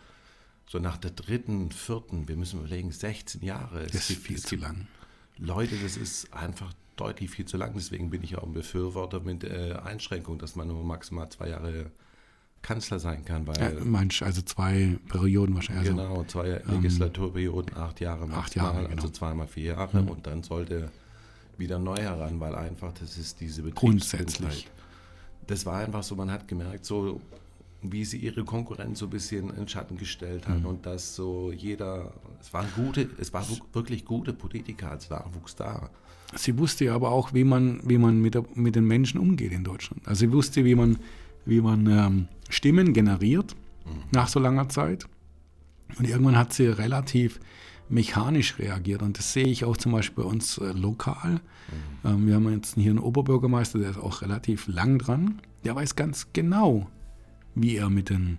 so 0.69 0.79
nach 0.79 0.97
der 0.97 1.11
dritten, 1.11 1.71
vierten, 1.71 2.27
wir 2.27 2.35
müssen 2.37 2.59
überlegen, 2.59 2.91
16 2.91 3.41
Jahre. 3.43 3.83
Das 3.87 3.95
ist 3.95 4.07
gibt- 4.07 4.21
viel 4.27 4.37
zu 4.39 4.55
lang. 4.55 4.87
Leute, 5.37 5.75
das 5.77 5.97
ist 5.97 6.33
einfach 6.33 6.73
deutlich 6.95 7.29
viel 7.29 7.45
zu 7.45 7.57
lang. 7.57 7.73
Deswegen 7.75 8.09
bin 8.09 8.23
ich 8.23 8.37
auch 8.37 8.43
ein 8.43 8.53
Befürworter 8.53 9.19
mit 9.19 9.43
äh, 9.43 9.73
Einschränkung, 9.83 10.39
dass 10.39 10.55
man 10.55 10.67
nur 10.69 10.83
maximal 10.83 11.29
zwei 11.29 11.49
Jahre 11.49 11.91
Kanzler 12.61 12.99
sein 12.99 13.23
kann, 13.23 13.47
weil 13.47 13.57
Ja, 13.59 13.83
meinst, 13.83 14.21
also 14.21 14.41
zwei 14.41 14.97
Perioden 15.09 15.55
wahrscheinlich. 15.55 15.89
Also, 15.89 16.01
genau, 16.01 16.23
zwei 16.25 16.61
Legislaturperioden, 16.65 17.75
acht 17.77 17.99
Jahre 18.01 18.27
maximal, 18.27 18.39
acht 18.39 18.55
Jahre, 18.55 18.83
genau. 18.83 18.95
also 18.95 19.09
zweimal 19.09 19.47
vier 19.47 19.73
Jahre 19.73 20.01
und 20.01 20.27
dann 20.27 20.43
sollte 20.43 20.91
wieder 21.57 21.79
neu 21.79 21.97
heran, 21.97 22.39
weil 22.39 22.55
einfach 22.55 22.93
das 22.93 23.17
ist 23.17 23.39
diese 23.39 23.63
Grundsätzlich. 23.63 24.67
Das 25.47 25.65
war 25.65 25.77
einfach 25.77 26.03
so, 26.03 26.15
man 26.15 26.29
hat 26.29 26.47
gemerkt, 26.47 26.85
so 26.85 27.21
wie 27.81 28.05
sie 28.05 28.17
ihre 28.17 28.43
Konkurrenz 28.43 28.99
so 28.99 29.05
ein 29.05 29.11
bisschen 29.11 29.55
in 29.55 29.67
Schatten 29.67 29.97
gestellt 29.97 30.47
hat 30.47 30.59
mhm. 30.59 30.65
und 30.65 30.85
dass 30.85 31.15
so 31.15 31.51
jeder, 31.51 32.11
es 32.41 32.51
waren 32.53 32.67
gute, 32.75 33.09
es 33.19 33.33
waren 33.33 33.45
wirklich 33.73 34.03
gute 34.03 34.33
Politiker 34.33 34.91
als 34.91 35.09
Nachwuchs 35.09 35.55
da. 35.55 35.89
Sie 36.35 36.57
wusste 36.57 36.85
ja 36.85 36.95
aber 36.95 37.11
auch, 37.11 37.33
wie 37.33 37.43
man, 37.43 37.79
wie 37.87 37.97
man 37.97 38.19
mit, 38.19 38.33
der, 38.33 38.43
mit 38.55 38.75
den 38.75 38.85
Menschen 38.85 39.19
umgeht 39.19 39.51
in 39.51 39.63
Deutschland. 39.63 40.05
Also 40.07 40.21
sie 40.21 40.31
wusste, 40.31 40.65
wie 40.65 40.75
man, 40.75 40.97
wie 41.47 41.61
man 41.61 41.87
ähm, 41.87 42.27
Stimmen 42.49 42.93
generiert 42.93 43.55
mhm. 43.85 44.03
nach 44.11 44.27
so 44.27 44.39
langer 44.39 44.69
Zeit. 44.69 45.05
Und 45.97 46.07
irgendwann 46.07 46.37
hat 46.37 46.53
sie 46.53 46.67
relativ 46.67 47.39
mechanisch 47.89 48.59
reagiert. 48.59 49.01
Und 49.01 49.17
das 49.17 49.33
sehe 49.33 49.47
ich 49.47 49.63
auch 49.63 49.77
zum 49.77 49.93
Beispiel 49.93 50.23
bei 50.23 50.29
uns 50.29 50.57
äh, 50.57 50.71
lokal. 50.73 51.33
Mhm. 51.33 52.09
Ähm, 52.09 52.27
wir 52.27 52.35
haben 52.35 52.51
jetzt 52.51 52.75
hier 52.75 52.91
einen 52.91 52.99
Oberbürgermeister, 52.99 53.79
der 53.79 53.91
ist 53.91 53.97
auch 53.97 54.21
relativ 54.21 54.67
lang 54.67 54.99
dran. 54.99 55.41
Der 55.63 55.75
weiß 55.75 55.95
ganz 55.95 56.27
genau, 56.33 56.87
wie 57.55 57.77
er 57.77 57.89
mit 57.89 58.09
den 58.09 58.37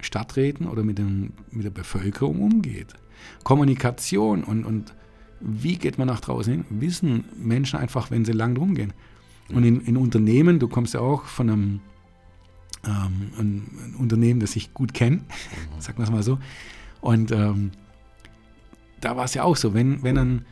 Stadträten 0.00 0.66
oder 0.68 0.82
mit, 0.82 0.98
den, 0.98 1.32
mit 1.50 1.64
der 1.64 1.70
Bevölkerung 1.70 2.40
umgeht. 2.40 2.94
Kommunikation 3.42 4.44
und, 4.44 4.64
und 4.64 4.94
wie 5.40 5.76
geht 5.76 5.98
man 5.98 6.08
nach 6.08 6.20
draußen 6.20 6.52
hin, 6.52 6.64
wissen 6.68 7.24
Menschen 7.36 7.78
einfach, 7.78 8.10
wenn 8.10 8.24
sie 8.24 8.32
lang 8.32 8.54
drum 8.54 8.74
gehen. 8.74 8.92
Und 9.52 9.64
in, 9.64 9.80
in 9.82 9.96
Unternehmen, 9.96 10.58
du 10.58 10.68
kommst 10.68 10.94
ja 10.94 11.00
auch 11.00 11.24
von 11.24 11.50
einem, 11.50 11.80
ähm, 12.86 13.30
ein, 13.38 13.70
ein, 13.84 13.94
Unternehmen, 13.98 14.40
das 14.40 14.56
ich 14.56 14.74
gut 14.74 14.94
kenne, 14.94 15.16
mhm. 15.16 15.80
sagen 15.80 15.98
wir 15.98 16.04
es 16.04 16.10
mal 16.10 16.22
so. 16.22 16.38
Und 17.00 17.32
ähm, 17.32 17.72
da 19.00 19.16
war 19.16 19.24
es 19.24 19.34
ja 19.34 19.42
auch 19.42 19.56
so, 19.56 19.74
wenn, 19.74 20.02
wenn 20.02 20.18
eine 20.18 20.44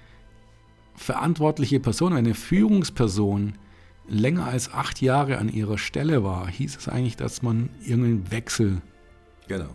verantwortliche 0.94 1.80
Person, 1.80 2.12
eine 2.12 2.34
Führungsperson 2.34 3.54
länger 4.08 4.46
als 4.46 4.72
acht 4.72 5.00
Jahre 5.00 5.38
an 5.38 5.48
ihrer 5.48 5.78
Stelle 5.78 6.24
war, 6.24 6.48
hieß 6.48 6.76
es 6.76 6.88
eigentlich, 6.88 7.16
dass 7.16 7.42
man 7.42 7.70
irgendeinen 7.84 8.30
Wechsel. 8.30 8.82
Genau. 9.48 9.70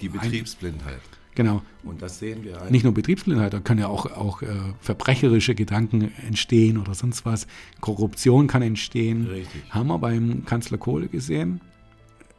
Die 0.00 0.08
Betriebsblindheit. 0.08 1.00
Genau. 1.36 1.62
Und 1.84 2.00
das 2.00 2.18
sehen 2.18 2.42
wir 2.44 2.56
eigentlich. 2.56 2.70
Nicht 2.70 2.84
nur 2.84 2.94
Betriebsblindheit, 2.94 3.52
da 3.52 3.60
können 3.60 3.80
ja 3.80 3.88
auch, 3.88 4.06
auch 4.06 4.42
äh, 4.42 4.48
verbrecherische 4.80 5.54
Gedanken 5.54 6.10
entstehen 6.26 6.78
oder 6.78 6.94
sonst 6.94 7.26
was. 7.26 7.46
Korruption 7.80 8.46
kann 8.46 8.62
entstehen. 8.62 9.26
Richtig. 9.26 9.62
Haben 9.70 9.88
wir 9.88 9.98
beim 9.98 10.46
Kanzler 10.46 10.78
Kohle 10.78 11.08
gesehen. 11.08 11.60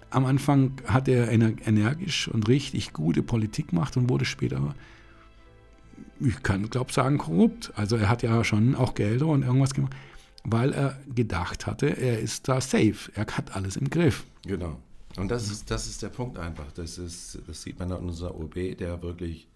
Am 0.09 0.25
Anfang 0.25 0.73
hat 0.85 1.07
er 1.07 1.29
energisch 1.29 2.27
und 2.27 2.47
richtig 2.47 2.93
gute 2.93 3.23
Politik 3.23 3.69
gemacht 3.69 3.97
und 3.97 4.09
wurde 4.09 4.25
später 4.25 4.75
ich 6.19 6.41
kann, 6.41 6.67
glaube 6.69 6.91
sagen, 6.91 7.19
korrupt. 7.19 7.71
Also 7.75 7.95
er 7.95 8.09
hat 8.09 8.23
ja 8.23 8.43
schon 8.43 8.73
auch 8.73 8.95
Gelder 8.95 9.27
und 9.27 9.43
irgendwas 9.43 9.75
gemacht 9.75 9.95
weil 10.49 10.73
er 10.73 10.97
gedacht 11.13 11.67
hatte, 11.67 11.87
er 11.87 12.19
ist 12.19 12.47
da 12.47 12.61
safe, 12.61 13.11
er 13.13 13.27
hat 13.27 13.53
alles 13.55 13.75
im 13.75 13.89
Griff. 13.89 14.25
Genau. 14.43 14.79
Und 15.17 15.29
das 15.29 15.51
ist, 15.51 15.69
das 15.69 15.87
ist 15.87 16.01
der 16.01 16.09
Punkt 16.09 16.37
einfach. 16.37 16.71
Das, 16.71 16.97
ist, 16.97 17.39
das 17.45 17.61
sieht 17.61 17.77
man 17.79 17.91
an 17.91 18.05
unserer 18.05 18.33
OB, 18.33 18.77
der 18.77 19.01
wirklich 19.01 19.47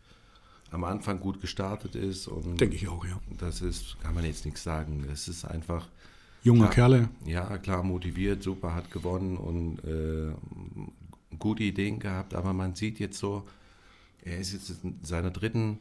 am 0.70 0.84
Anfang 0.84 1.22
gut 1.22 1.39
gestartet 1.39 1.96
ist. 1.96 2.29
Denke 2.60 2.75
ich 2.75 2.89
auch, 2.89 3.05
ja. 3.05 3.20
Das 3.38 3.62
ist, 3.62 3.98
kann 4.01 4.13
man 4.13 4.25
jetzt 4.25 4.43
nichts 4.43 4.63
sagen. 4.63 5.05
Es 5.12 5.27
ist 5.27 5.46
einfach. 5.46 5.88
Junger 6.43 6.69
Kerle. 6.69 7.10
Ja, 7.25 7.57
klar, 7.57 7.83
motiviert, 7.83 8.41
super, 8.41 8.74
hat 8.74 8.91
gewonnen 8.91 9.38
und 9.38 9.79
äh, 9.83 10.33
gute 11.38 11.63
Ideen 11.63 12.00
gehabt. 12.00 12.33
Aber 12.33 12.53
man 12.53 12.75
sieht 12.75 13.00
jetzt 13.00 13.19
so, 13.19 13.48
er 14.24 14.39
ist 14.39 14.53
jetzt 14.53 14.83
in 14.83 15.00
seiner 15.03 15.31
dritten 15.31 15.79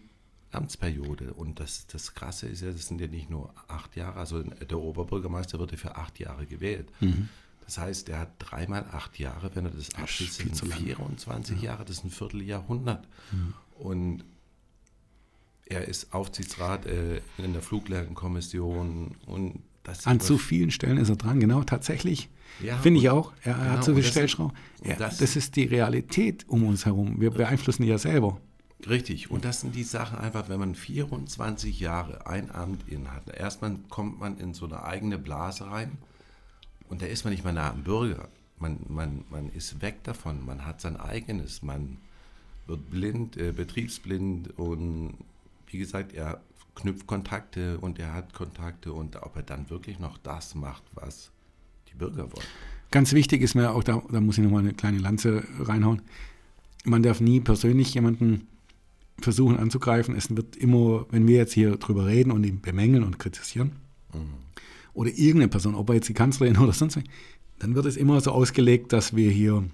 Amtsperiode. 0.52 1.32
Und 1.34 1.60
das, 1.60 1.86
das 1.86 2.14
Krasse 2.14 2.48
ist 2.48 2.62
ja, 2.62 2.70
das 2.70 2.88
sind 2.88 3.00
ja 3.00 3.06
nicht 3.06 3.30
nur 3.30 3.54
acht 3.68 3.96
Jahre, 3.96 4.18
also 4.18 4.42
der 4.42 4.78
Oberbürgermeister 4.78 5.58
wird 5.58 5.72
ja 5.72 5.78
für 5.78 5.96
acht 5.96 6.18
Jahre 6.18 6.46
gewählt. 6.46 6.90
Mhm. 7.00 7.28
Das 7.64 7.78
heißt, 7.78 8.08
er 8.08 8.20
hat 8.20 8.32
dreimal 8.38 8.84
acht 8.90 9.18
Jahre, 9.18 9.50
wenn 9.54 9.64
er 9.64 9.70
das 9.70 9.94
abschließt, 9.94 10.50
das 10.50 10.58
sind 10.58 10.74
24 10.74 11.56
ja. 11.58 11.70
Jahre, 11.70 11.84
das 11.84 11.98
ist 11.98 12.04
ein 12.04 12.10
Vierteljahrhundert. 12.10 13.06
Mhm. 13.30 13.54
Und 13.78 14.24
er 15.66 15.86
ist 15.86 16.12
Aufsichtsrat 16.12 16.86
äh, 16.86 17.20
in 17.38 17.52
der 17.52 17.62
Fluglärmkommission 17.62 19.14
und 19.26 19.62
An 20.04 20.20
zu 20.20 20.38
vielen 20.38 20.70
Stellen 20.70 20.98
ist 20.98 21.08
er 21.08 21.16
dran, 21.16 21.40
genau, 21.40 21.62
tatsächlich. 21.62 22.28
Ja, 22.62 22.76
Finde 22.76 23.00
ich 23.00 23.08
auch. 23.08 23.32
Er, 23.42 23.54
genau, 23.54 23.70
hat 23.70 23.84
so 23.84 23.94
viel 23.94 24.04
Stellschrauben. 24.04 24.56
Ja, 24.84 24.94
das, 24.94 25.18
das, 25.18 25.36
ist 25.36 25.56
die 25.56 25.64
Realität 25.64 26.44
um 26.48 26.64
uns 26.64 26.84
herum. 26.84 27.20
Wir 27.20 27.30
beeinflussen 27.30 27.82
die 27.82 27.88
ja 27.88 27.98
selber. 27.98 28.40
Richtig, 28.88 29.30
und 29.30 29.44
das 29.44 29.60
sind 29.60 29.74
die 29.74 29.82
Sachen 29.82 30.18
einfach, 30.18 30.48
wenn 30.48 30.58
man 30.58 30.74
24 30.74 31.80
Jahre 31.80 32.26
ein 32.26 32.50
Amt 32.50 32.88
innehat. 32.88 33.28
Erstmal 33.28 33.76
kommt 33.88 34.18
man 34.18 34.38
in 34.38 34.54
so 34.54 34.66
eine 34.66 34.84
eigene 34.84 35.18
Blase 35.18 35.66
rein 35.66 35.98
und 36.88 37.02
da 37.02 37.06
ist 37.06 37.24
man 37.24 37.32
nicht 37.32 37.44
mehr 37.44 37.52
nah 37.52 37.70
am 37.70 37.82
Bürger. 37.82 38.28
Man, 38.58 38.78
man, 38.88 39.24
man 39.30 39.50
ist 39.50 39.80
weg 39.82 40.02
davon, 40.04 40.44
man 40.44 40.64
hat 40.66 40.80
sein 40.80 40.96
eigenes, 40.98 41.62
man 41.62 41.98
wird 42.66 42.90
blind, 42.90 43.36
äh, 43.36 43.52
betriebsblind 43.52 44.58
und 44.58 45.14
wie 45.66 45.78
gesagt, 45.78 46.14
er 46.14 46.40
knüpft 46.80 47.06
Kontakte 47.06 47.78
und 47.78 47.98
er 47.98 48.12
hat 48.12 48.32
Kontakte 48.34 48.92
und 48.92 49.16
ob 49.22 49.36
er 49.36 49.42
dann 49.42 49.70
wirklich 49.70 49.98
noch 49.98 50.18
das 50.18 50.54
macht, 50.54 50.82
was 50.94 51.30
die 51.90 51.96
Bürger 51.96 52.32
wollen. 52.32 52.46
Ganz 52.90 53.12
wichtig 53.12 53.42
ist 53.42 53.54
mir 53.54 53.72
auch, 53.72 53.84
da, 53.84 54.02
da 54.10 54.20
muss 54.20 54.38
ich 54.38 54.44
nochmal 54.44 54.60
eine 54.62 54.74
kleine 54.74 54.98
Lanze 54.98 55.44
reinhauen, 55.60 56.02
man 56.84 57.02
darf 57.02 57.20
nie 57.20 57.40
persönlich 57.40 57.94
jemanden 57.94 58.46
versuchen 59.18 59.58
anzugreifen. 59.58 60.14
Es 60.16 60.34
wird 60.34 60.56
immer, 60.56 61.06
wenn 61.10 61.26
wir 61.28 61.36
jetzt 61.36 61.52
hier 61.52 61.76
drüber 61.76 62.06
reden 62.06 62.30
und 62.30 62.44
ihn 62.44 62.60
bemängeln 62.60 63.04
und 63.04 63.18
kritisieren, 63.18 63.72
mhm. 64.12 64.34
oder 64.94 65.10
irgendeine 65.10 65.48
Person, 65.48 65.74
ob 65.74 65.90
er 65.90 65.96
jetzt 65.96 66.08
die 66.08 66.14
Kanzlerin 66.14 66.56
oder 66.58 66.72
sonst 66.72 66.96
was, 66.96 67.04
dann 67.58 67.74
wird 67.74 67.86
es 67.86 67.96
immer 67.96 68.20
so 68.20 68.32
ausgelegt, 68.32 68.92
dass 68.92 69.14
wir 69.14 69.30
hier 69.30 69.64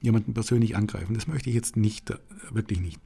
jemanden 0.00 0.34
persönlich 0.34 0.76
angreifen. 0.76 1.14
Das 1.14 1.26
möchte 1.26 1.48
ich 1.48 1.54
jetzt 1.54 1.76
nicht, 1.76 2.10
äh, 2.10 2.16
wirklich 2.50 2.80
nicht. 2.80 3.00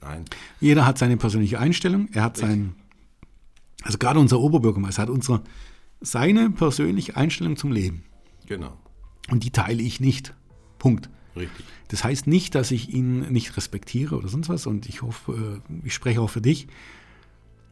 Nein. 0.00 0.24
Jeder 0.60 0.86
hat 0.86 0.98
seine 0.98 1.16
persönliche 1.16 1.60
Einstellung. 1.60 2.08
Er 2.12 2.24
hat 2.24 2.36
sein, 2.36 2.74
also 3.82 3.98
gerade 3.98 4.18
unser 4.18 4.40
Oberbürgermeister 4.40 5.02
hat 5.02 5.10
unsere, 5.10 5.42
seine 6.00 6.50
persönliche 6.50 7.16
Einstellung 7.16 7.56
zum 7.56 7.72
Leben. 7.72 8.04
Genau. 8.46 8.78
Und 9.30 9.44
die 9.44 9.50
teile 9.50 9.82
ich 9.82 10.00
nicht. 10.00 10.34
Punkt. 10.78 11.08
Richtig. 11.36 11.64
Das 11.88 12.04
heißt 12.04 12.26
nicht, 12.26 12.54
dass 12.54 12.70
ich 12.70 12.92
ihn 12.92 13.20
nicht 13.32 13.56
respektiere 13.56 14.16
oder 14.16 14.28
sonst 14.28 14.48
was 14.48 14.66
und 14.66 14.88
ich 14.88 15.02
hoffe, 15.02 15.62
äh, 15.70 15.86
ich 15.86 15.94
spreche 15.94 16.20
auch 16.20 16.30
für 16.30 16.40
dich. 16.40 16.66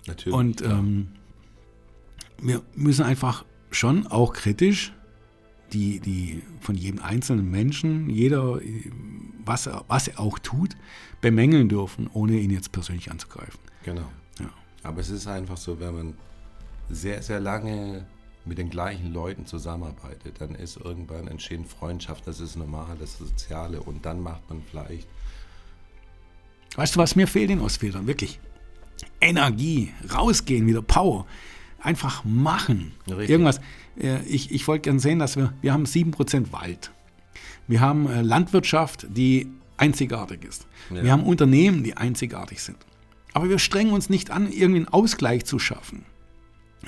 Natürlich. 0.07 0.35
Und 0.35 0.62
ähm, 0.62 1.09
wir 2.40 2.62
müssen 2.75 3.05
einfach 3.05 3.45
schon 3.71 4.07
auch 4.07 4.33
kritisch 4.33 4.93
die, 5.73 6.00
die 6.00 6.43
von 6.61 6.75
jedem 6.75 7.00
einzelnen 7.00 7.50
Menschen, 7.50 8.11
jeder, 8.11 8.61
was 9.45 9.67
er, 9.67 9.85
was 9.88 10.09
er 10.09 10.19
auch 10.19 10.38
tut, 10.38 10.76
bemängeln 11.21 11.69
dürfen, 11.69 12.09
ohne 12.12 12.38
ihn 12.38 12.50
jetzt 12.50 12.73
persönlich 12.73 13.11
anzugreifen. 13.11 13.61
Genau. 13.85 14.11
Aber 14.82 15.00
es 15.00 15.10
ist 15.10 15.26
einfach 15.26 15.56
so, 15.56 15.80
wenn 15.80 15.94
man 15.94 16.14
sehr, 16.88 17.22
sehr 17.22 17.40
lange 17.40 18.06
mit 18.44 18.58
den 18.58 18.70
gleichen 18.70 19.12
Leuten 19.12 19.46
zusammenarbeitet, 19.46 20.40
dann 20.40 20.54
ist 20.54 20.76
irgendwann 20.76 21.28
entstehen 21.28 21.64
Freundschaft, 21.64 22.26
das 22.26 22.40
ist 22.40 22.56
normal, 22.56 22.96
das 22.99 23.18
Soziale 23.18 23.80
und 23.80 24.06
dann 24.06 24.20
macht 24.20 24.49
man 24.49 24.62
vielleicht. 24.62 25.06
Weißt 26.76 26.96
du, 26.96 27.00
was 27.00 27.16
mir 27.16 27.26
fehlt 27.26 27.50
in 27.50 27.60
Ostfildern? 27.60 28.06
Wirklich. 28.06 28.40
Energie, 29.20 29.92
rausgehen, 30.14 30.66
wieder 30.66 30.82
Power. 30.82 31.26
Einfach 31.80 32.25
machen. 32.25 32.92
Richtig. 33.08 33.30
Irgendwas. 33.30 33.60
Äh, 33.99 34.22
ich, 34.25 34.50
ich 34.52 34.66
wollte 34.68 34.82
gerne 34.82 35.00
sehen, 35.00 35.18
dass 35.18 35.37
wir, 35.37 35.52
wir 35.60 35.72
haben 35.72 35.84
7% 35.84 36.52
Wald. 36.52 36.92
Wir 37.66 37.80
haben 37.80 38.08
äh, 38.08 38.22
Landwirtschaft, 38.22 39.06
die 39.10 39.50
einzigartig 39.76 40.44
ist. 40.44 40.66
Ja. 40.90 41.02
Wir 41.02 41.12
haben 41.12 41.25
Unternehmen, 41.25 41.82
die 41.82 41.96
einzigartig 41.96 42.62
sind. 42.62 42.78
Aber 43.32 43.49
wir 43.49 43.58
strengen 43.58 43.92
uns 43.92 44.10
nicht 44.10 44.30
an, 44.30 44.50
irgendwie 44.50 44.80
einen 44.80 44.88
Ausgleich 44.88 45.44
zu 45.44 45.58
schaffen. 45.58 46.04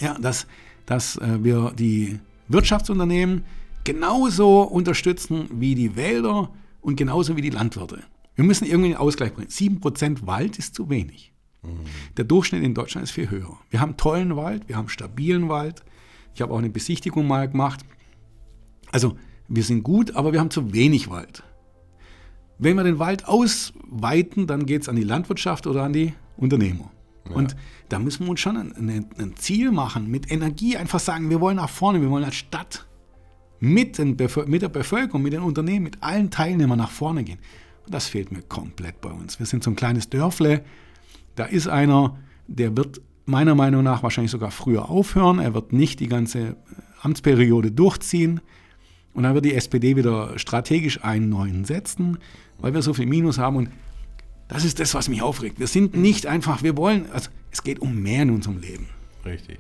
Ja, 0.00 0.18
das, 0.18 0.46
dass 0.86 1.16
äh, 1.16 1.42
wir 1.42 1.72
die 1.76 2.18
Wirtschaftsunternehmen 2.48 3.44
genauso 3.84 4.62
unterstützen 4.62 5.48
wie 5.52 5.74
die 5.74 5.96
Wälder 5.96 6.50
und 6.80 6.96
genauso 6.96 7.36
wie 7.36 7.42
die 7.42 7.50
Landwirte. 7.50 8.02
Wir 8.34 8.44
müssen 8.44 8.66
irgendwie 8.66 8.90
einen 8.90 8.96
Ausgleich 8.96 9.34
bringen. 9.34 9.48
7% 9.48 10.26
Wald 10.26 10.58
ist 10.58 10.74
zu 10.74 10.88
wenig. 10.88 11.32
Mhm. 11.62 11.80
Der 12.16 12.24
Durchschnitt 12.24 12.62
in 12.62 12.74
Deutschland 12.74 13.04
ist 13.04 13.12
viel 13.12 13.30
höher. 13.30 13.58
Wir 13.70 13.80
haben 13.80 13.96
tollen 13.96 14.36
Wald, 14.36 14.68
wir 14.68 14.76
haben 14.76 14.88
stabilen 14.88 15.48
Wald. 15.48 15.84
Ich 16.34 16.40
habe 16.40 16.52
auch 16.52 16.58
eine 16.58 16.70
Besichtigung 16.70 17.26
mal 17.26 17.48
gemacht. 17.48 17.84
Also 18.90 19.16
wir 19.48 19.62
sind 19.62 19.82
gut, 19.82 20.14
aber 20.16 20.32
wir 20.32 20.40
haben 20.40 20.50
zu 20.50 20.72
wenig 20.72 21.10
Wald. 21.10 21.42
Wenn 22.62 22.76
wir 22.76 22.84
den 22.84 23.00
Wald 23.00 23.26
ausweiten, 23.26 24.46
dann 24.46 24.66
geht 24.66 24.82
es 24.82 24.88
an 24.88 24.94
die 24.94 25.02
Landwirtschaft 25.02 25.66
oder 25.66 25.82
an 25.82 25.92
die 25.92 26.14
Unternehmer. 26.36 26.92
Ja. 27.28 27.34
Und 27.34 27.56
da 27.88 27.98
müssen 27.98 28.24
wir 28.24 28.30
uns 28.30 28.38
schon 28.38 28.56
ein, 28.56 29.10
ein, 29.18 29.36
Ziel 29.36 29.72
machen, 29.72 30.08
mit 30.08 30.30
Energie 30.30 30.76
einfach 30.76 31.00
sagen, 31.00 31.28
wir 31.28 31.40
wollen 31.40 31.56
nach 31.56 31.68
vorne, 31.68 32.00
wir 32.00 32.08
wollen 32.08 32.22
als 32.22 32.36
Stadt 32.36 32.86
mit, 33.58 33.98
mit 33.98 34.62
der 34.62 34.68
Bevölkerung, 34.68 35.22
mit 35.22 35.32
den 35.32 35.42
Unternehmen, 35.42 35.82
mit 35.82 36.02
allen 36.04 36.30
Teilnehmern 36.30 36.78
nach 36.78 36.90
vorne 36.90 37.24
gehen. 37.24 37.40
Und 37.84 37.92
das 37.92 38.06
fehlt 38.06 38.30
mir 38.30 38.42
komplett 38.42 39.00
bei 39.00 39.10
uns. 39.10 39.40
Wir 39.40 39.46
sind 39.46 39.64
so 39.64 39.70
ein 39.70 39.76
kleines 39.76 40.08
Dörfle, 40.08 40.62
da 41.34 41.46
ist 41.46 41.66
einer, 41.66 42.16
der 42.46 42.76
wird 42.76 43.00
meiner 43.24 43.56
Meinung 43.56 43.82
nach 43.82 44.04
wahrscheinlich 44.04 44.30
sogar 44.30 44.52
früher 44.52 44.88
aufhören, 44.88 45.40
er 45.40 45.52
wird 45.52 45.72
nicht 45.72 45.98
die 45.98 46.08
ganze 46.08 46.56
Amtsperiode 47.00 47.72
durchziehen. 47.72 48.40
Und 49.14 49.24
dann 49.24 49.34
wird 49.34 49.44
die 49.44 49.54
SPD 49.54 49.96
wieder 49.96 50.38
strategisch 50.38 51.04
einen 51.04 51.28
neuen 51.28 51.64
setzen, 51.64 52.18
weil 52.58 52.72
wir 52.72 52.82
so 52.82 52.94
viel 52.94 53.06
Minus 53.06 53.38
haben. 53.38 53.56
Und 53.56 53.70
das 54.48 54.64
ist 54.64 54.80
das, 54.80 54.94
was 54.94 55.08
mich 55.08 55.22
aufregt. 55.22 55.58
Wir 55.58 55.66
sind 55.66 55.94
nicht 55.94 56.26
einfach, 56.26 56.62
wir 56.62 56.76
wollen, 56.76 57.10
also 57.12 57.30
es 57.50 57.62
geht 57.62 57.80
um 57.80 58.02
mehr 58.02 58.22
in 58.22 58.30
unserem 58.30 58.58
Leben. 58.58 58.88
Richtig. 59.24 59.58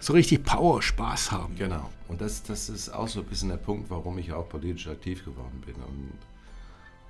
So 0.00 0.14
richtig 0.14 0.44
Power, 0.44 0.80
Spaß 0.80 1.30
haben. 1.30 1.56
Genau. 1.56 1.90
Und 2.08 2.22
das, 2.22 2.42
das 2.42 2.70
ist 2.70 2.88
auch 2.88 3.06
so 3.06 3.20
ein 3.20 3.26
bisschen 3.26 3.50
der 3.50 3.58
Punkt, 3.58 3.90
warum 3.90 4.16
ich 4.18 4.32
auch 4.32 4.48
politisch 4.48 4.88
aktiv 4.88 5.24
geworden 5.24 5.62
bin. 5.64 5.74
Und 5.74 6.12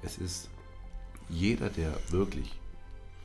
es 0.02 0.18
ist 0.18 0.50
jeder, 1.28 1.68
der 1.68 1.92
wirklich 2.10 2.52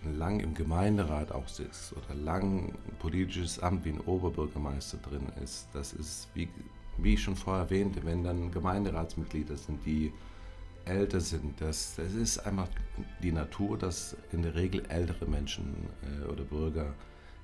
lang 0.04 0.40
im 0.40 0.54
Gemeinderat 0.54 1.32
auch 1.32 1.48
sitzt 1.48 1.94
oder 1.94 2.14
lang 2.14 2.70
ein 2.70 2.96
politisches 3.00 3.60
Amt 3.60 3.86
wie 3.86 3.90
ein 3.90 4.00
Oberbürgermeister 4.00 4.98
drin 4.98 5.32
ist, 5.44 5.68
das 5.74 5.94
ist, 5.94 6.28
wie, 6.36 6.48
wie 6.98 7.14
ich 7.16 7.24
schon 7.24 7.36
vorher 7.36 7.64
erwähnte, 7.64 8.02
wenn 8.06 8.24
dann 8.24 8.52
Gemeinderatsmitglieder 8.52 9.56
sind, 9.58 9.86
die 9.86 10.12
älter 10.86 11.20
sind, 11.20 11.60
das, 11.62 11.96
das 11.98 12.14
ist 12.14 12.40
einfach 12.46 12.68
die 13.24 13.32
Natur, 13.32 13.78
dass 13.78 14.16
in 14.32 14.44
der 14.44 14.54
Regel 14.56 14.84
ältere 14.90 15.26
Menschen 15.26 15.66
äh, 16.04 16.28
oder 16.32 16.44
Bürger 16.44 16.94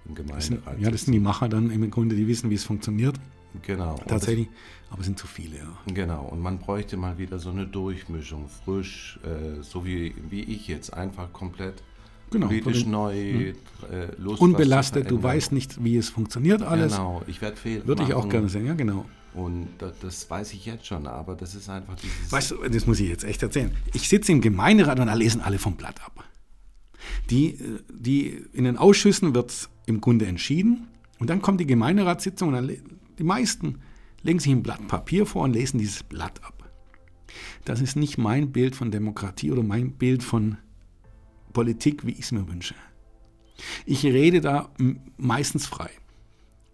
im 0.05 0.15
Gemeinderat 0.15 0.43
sind, 0.75 0.79
Ja, 0.79 0.91
das 0.91 1.01
sind 1.01 1.13
die 1.13 1.19
Macher 1.19 1.49
dann 1.49 1.71
im 1.71 1.89
Grunde, 1.89 2.15
die 2.15 2.27
wissen, 2.27 2.49
wie 2.49 2.55
es 2.55 2.63
funktioniert. 2.63 3.15
Genau. 3.63 3.95
Tatsächlich, 4.07 4.47
aber 4.89 5.01
es 5.01 5.07
sind 5.07 5.19
zu 5.19 5.27
viele, 5.27 5.57
ja. 5.57 5.77
Genau, 5.93 6.23
und 6.25 6.39
man 6.39 6.59
bräuchte 6.59 6.95
mal 6.95 7.17
wieder 7.17 7.37
so 7.37 7.49
eine 7.49 7.67
Durchmischung, 7.67 8.47
frisch, 8.47 9.19
äh, 9.25 9.61
so 9.61 9.83
wie, 9.85 10.15
wie 10.29 10.41
ich 10.43 10.67
jetzt, 10.69 10.93
einfach 10.93 11.33
komplett 11.33 11.83
Genau, 12.29 12.47
politisch 12.47 12.83
von- 12.83 12.91
neu, 12.91 13.13
Mhm. 13.33 13.39
äh, 13.91 14.35
zu 14.37 14.41
Unbelastet, 14.43 15.11
du 15.11 15.21
weißt 15.21 15.51
nicht, 15.51 15.83
wie 15.83 15.97
es 15.97 16.09
funktioniert 16.09 16.61
alles. 16.61 16.93
Genau, 16.93 17.23
ich 17.27 17.41
werde 17.41 17.57
Fehler 17.57 17.85
Würde 17.85 18.03
ich 18.03 18.13
auch 18.13 18.29
gerne 18.29 18.47
sehen, 18.47 18.67
ja, 18.67 18.73
genau. 18.73 19.03
Und 19.33 19.69
das, 19.79 20.29
weiß 20.29 20.53
ich 20.53 20.65
jetzt 20.65 20.85
schon, 20.85 21.07
aber 21.07 21.35
das 21.35 21.55
ist 21.55 21.69
einfach 21.69 21.95
dieses... 21.95 22.31
Weißt 22.31 22.51
du, 22.51 22.57
das 22.67 22.85
muss 22.85 22.99
ich 22.99 23.07
jetzt 23.07 23.23
echt 23.23 23.41
erzählen. 23.41 23.75
Ich 23.93 24.09
sitze 24.09 24.31
im 24.31 24.41
Gemeinderat 24.41 24.99
und 24.99 25.07
da 25.07 25.13
lesen 25.13 25.39
alle 25.41 25.57
vom 25.57 25.75
Blatt 25.75 26.03
ab. 26.03 26.25
Die, 27.29 27.55
äh, 27.55 27.79
die, 27.89 28.27
in 28.53 28.65
den 28.65 28.77
Ausschüssen 28.77 29.33
wird 29.33 29.51
es 29.51 29.69
im 29.85 30.01
Grunde 30.01 30.25
entschieden 30.25 30.87
und 31.19 31.29
dann 31.29 31.41
kommt 31.41 31.59
die 31.61 31.65
Gemeinderatssitzung 31.65 32.49
und 32.49 32.53
dann, 32.55 32.77
die 33.17 33.23
meisten 33.23 33.79
legen 34.21 34.39
sich 34.39 34.51
ein 34.51 34.63
Blatt 34.63 34.87
Papier 34.87 35.25
vor 35.25 35.43
und 35.43 35.53
lesen 35.53 35.79
dieses 35.79 36.03
Blatt 36.03 36.43
ab. 36.43 36.69
Das 37.65 37.79
ist 37.79 37.95
nicht 37.95 38.17
mein 38.17 38.51
Bild 38.51 38.75
von 38.75 38.91
Demokratie 38.91 39.51
oder 39.51 39.63
mein 39.63 39.93
Bild 39.93 40.23
von 40.23 40.57
Politik, 41.53 42.05
wie 42.05 42.11
ich 42.11 42.21
es 42.21 42.31
mir 42.31 42.47
wünsche. 42.47 42.75
Ich 43.85 44.03
rede 44.03 44.41
da 44.41 44.69
meistens 45.17 45.67
frei. 45.67 45.89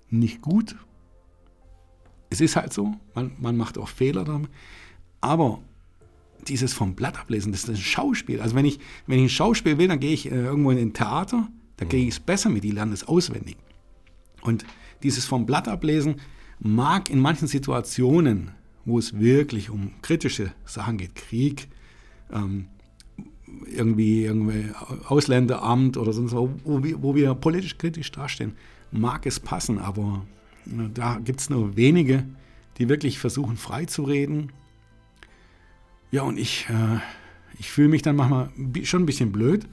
Nicht 0.09 0.41
gut. 0.41 0.75
Es 2.29 2.41
ist 2.41 2.55
halt 2.55 2.73
so, 2.73 2.95
man, 3.15 3.31
man 3.39 3.57
macht 3.57 3.77
auch 3.77 3.87
Fehler 3.87 4.23
damit. 4.23 4.49
Aber 5.21 5.61
dieses 6.47 6.73
vom 6.73 6.95
Blatt 6.95 7.19
ablesen, 7.19 7.51
das 7.51 7.63
ist 7.63 7.69
ein 7.69 7.77
Schauspiel. 7.77 8.41
Also 8.41 8.55
wenn 8.55 8.65
ich, 8.65 8.79
wenn 9.05 9.19
ich 9.19 9.25
ein 9.25 9.29
Schauspiel 9.29 9.77
will, 9.77 9.87
dann 9.87 9.99
gehe 9.99 10.13
ich 10.13 10.31
äh, 10.31 10.35
irgendwo 10.35 10.71
in 10.71 10.77
ein 10.77 10.93
Theater, 10.93 11.47
da 11.77 11.85
gehe 11.85 12.03
ich 12.03 12.09
es 12.09 12.19
besser 12.19 12.49
mit, 12.49 12.63
die 12.63 12.71
lernen 12.71 12.93
es 12.93 13.07
auswendig. 13.07 13.57
Und 14.41 14.65
dieses 15.03 15.25
vom 15.25 15.45
Blatt 15.45 15.67
ablesen 15.67 16.15
mag 16.59 17.09
in 17.09 17.19
manchen 17.19 17.47
Situationen, 17.47 18.51
wo 18.85 18.97
es 18.97 19.19
wirklich 19.19 19.69
um 19.69 19.93
kritische 20.01 20.53
Sachen 20.65 20.97
geht, 20.97 21.15
Krieg, 21.15 21.67
ähm, 22.31 22.67
irgendwie, 23.65 24.25
irgendwie 24.25 24.71
Ausländeramt 25.07 25.97
oder 25.97 26.13
sonst 26.13 26.33
wo, 26.33 26.49
wo, 26.63 26.83
wir, 26.83 27.01
wo 27.01 27.15
wir 27.15 27.33
politisch 27.35 27.77
kritisch 27.77 28.11
dastehen, 28.11 28.53
mag 28.91 29.25
es 29.25 29.39
passen, 29.39 29.79
aber 29.79 30.25
da 30.93 31.19
gibt 31.23 31.39
es 31.39 31.49
nur 31.49 31.75
wenige, 31.75 32.25
die 32.77 32.89
wirklich 32.89 33.19
versuchen, 33.19 33.57
frei 33.57 33.85
zu 33.85 34.03
reden. 34.03 34.51
Ja, 36.11 36.21
und 36.23 36.37
ich, 36.37 36.67
äh, 36.69 36.99
ich 37.59 37.69
fühle 37.69 37.89
mich 37.89 38.01
dann 38.01 38.15
manchmal 38.15 38.49
schon 38.83 39.03
ein 39.03 39.05
bisschen 39.05 39.31
blöd, 39.31 39.67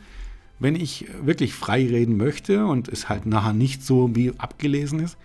wenn 0.58 0.74
ich 0.74 1.06
wirklich 1.22 1.52
frei 1.54 1.86
reden 1.86 2.16
möchte 2.16 2.66
und 2.66 2.88
es 2.88 3.08
halt 3.08 3.26
nachher 3.26 3.52
nicht 3.52 3.82
so 3.82 4.14
wie 4.14 4.32
abgelesen 4.38 5.00
ist. 5.00 5.16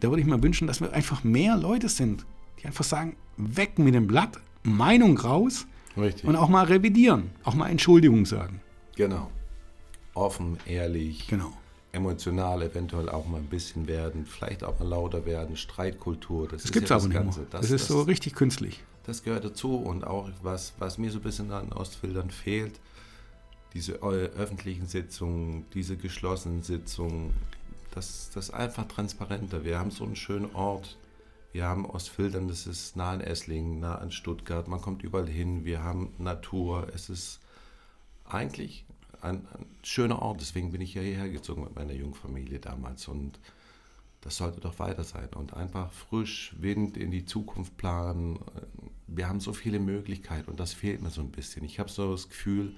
Da 0.00 0.08
würde 0.10 0.20
ich 0.20 0.26
mir 0.26 0.42
wünschen, 0.42 0.66
dass 0.66 0.80
wir 0.80 0.92
einfach 0.92 1.24
mehr 1.24 1.56
Leute 1.56 1.88
sind, 1.88 2.26
die 2.60 2.66
einfach 2.66 2.84
sagen, 2.84 3.16
weg 3.36 3.78
mit 3.78 3.94
dem 3.94 4.06
Blatt, 4.06 4.38
Meinung 4.62 5.16
raus 5.18 5.66
Richtig. 5.96 6.24
und 6.24 6.36
auch 6.36 6.48
mal 6.48 6.64
revidieren, 6.64 7.30
auch 7.44 7.54
mal 7.54 7.68
Entschuldigung 7.68 8.26
sagen. 8.26 8.60
genau. 8.96 9.30
Offen, 10.14 10.56
ehrlich, 10.64 11.26
Genau. 11.28 11.52
Emotional 11.96 12.62
eventuell 12.62 13.08
auch 13.08 13.26
mal 13.26 13.38
ein 13.38 13.46
bisschen 13.46 13.88
werden, 13.88 14.26
vielleicht 14.26 14.62
auch 14.62 14.78
mal 14.78 14.88
lauter 14.88 15.26
werden, 15.26 15.56
Streitkultur, 15.56 16.44
das, 16.44 16.62
Das 16.62 16.64
ist 16.66 16.72
gibt 16.72 16.84
es 16.84 16.90
ja 16.90 16.96
aber 16.96 17.02
das 17.04 17.08
nicht 17.08 17.22
Ganze. 17.22 17.40
mehr. 17.40 17.48
Das, 17.50 17.70
ist 17.70 17.88
so 17.88 18.02
richtig 18.02 18.34
künstlich. 18.34 18.84
Das 19.04 19.22
gehört 19.22 19.44
dazu 19.44 19.76
und 19.76 20.06
auch 20.06 20.28
was, 20.42 20.74
was 20.78 20.98
mir 20.98 21.10
so 21.10 21.18
ein 21.18 21.22
bisschen 21.22 21.50
an 21.52 21.72
Ostfildern 21.72 22.30
fehlt, 22.30 22.78
diese 23.74 23.94
öffentlichen 23.94 24.86
Sitzungen, 24.86 25.66
diese 25.74 25.96
geschlossenen 25.96 26.62
Sitzungen, 26.62 27.34
das, 27.96 28.30
das 28.34 28.48
ist 28.48 28.54
einfach 28.54 28.86
transparenter. 28.86 29.64
Wir 29.64 29.78
haben 29.78 29.90
so 29.90 30.04
einen 30.04 30.16
schönen 30.16 30.54
Ort. 30.54 30.96
Wir 31.52 31.64
haben 31.64 31.86
Ostfildern, 31.86 32.48
das 32.48 32.66
ist 32.66 32.96
nah 32.96 33.12
an 33.12 33.22
Esslingen, 33.22 33.80
nah 33.80 33.96
an 33.96 34.10
Stuttgart. 34.12 34.68
Man 34.68 34.82
kommt 34.82 35.02
überall 35.02 35.28
hin. 35.28 35.64
Wir 35.64 35.82
haben 35.82 36.12
Natur. 36.18 36.88
Es 36.94 37.08
ist 37.08 37.40
eigentlich 38.24 38.84
ein, 39.22 39.46
ein 39.46 39.66
schöner 39.82 40.22
Ort. 40.22 40.40
Deswegen 40.40 40.72
bin 40.72 40.80
ich 40.80 40.92
hierher 40.92 41.28
gezogen 41.28 41.64
mit 41.64 41.74
meiner 41.74 41.92
Jungfamilie 41.92 42.58
damals. 42.58 43.08
Und 43.08 43.38
das 44.20 44.36
sollte 44.36 44.60
doch 44.60 44.78
weiter 44.78 45.04
sein. 45.04 45.28
Und 45.34 45.54
einfach 45.54 45.92
frisch 45.92 46.54
Wind 46.58 46.96
in 46.96 47.10
die 47.10 47.24
Zukunft 47.24 47.76
planen. 47.76 48.40
Wir 49.06 49.28
haben 49.28 49.40
so 49.40 49.52
viele 49.52 49.78
Möglichkeiten 49.78 50.50
und 50.50 50.58
das 50.58 50.72
fehlt 50.72 51.02
mir 51.02 51.10
so 51.10 51.20
ein 51.20 51.30
bisschen. 51.30 51.64
Ich 51.64 51.78
habe 51.78 51.90
so 51.90 52.12
das 52.12 52.28
Gefühl, 52.28 52.74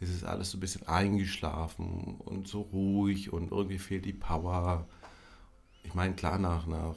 es 0.00 0.10
ist 0.10 0.24
alles 0.24 0.50
so 0.50 0.58
ein 0.58 0.60
bisschen 0.60 0.86
eingeschlafen 0.88 2.16
und 2.18 2.48
so 2.48 2.62
ruhig 2.62 3.32
und 3.32 3.52
irgendwie 3.52 3.78
fehlt 3.78 4.04
die 4.04 4.12
Power. 4.12 4.86
Ich 5.84 5.94
meine, 5.94 6.14
klar, 6.14 6.38
nach, 6.38 6.66
nach 6.66 6.96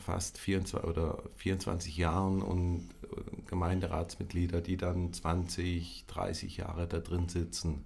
fast 0.00 0.38
24, 0.38 0.88
oder 0.88 1.22
24 1.36 1.96
Jahren 1.96 2.42
und 2.42 2.88
Gemeinderatsmitglieder, 3.46 4.60
die 4.60 4.76
dann 4.76 5.12
20, 5.12 6.04
30 6.06 6.56
Jahre 6.58 6.86
da 6.86 6.98
drin 6.98 7.28
sitzen, 7.28 7.84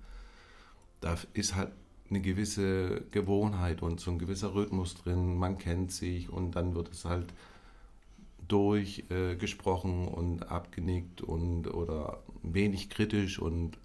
da 1.00 1.16
ist 1.34 1.54
halt 1.54 1.72
eine 2.08 2.20
gewisse 2.20 3.02
Gewohnheit 3.10 3.82
und 3.82 4.00
so 4.00 4.10
ein 4.10 4.18
gewisser 4.18 4.54
Rhythmus 4.54 4.94
drin. 4.94 5.36
Man 5.36 5.58
kennt 5.58 5.92
sich 5.92 6.30
und 6.30 6.52
dann 6.52 6.74
wird 6.74 6.92
es 6.92 7.04
halt 7.04 7.26
durchgesprochen 8.48 10.06
äh, 10.06 10.10
und 10.10 10.50
abgenickt 10.50 11.20
und 11.20 11.66
oder 11.66 12.22
wenig 12.42 12.90
kritisch 12.90 13.40
und 13.40 13.76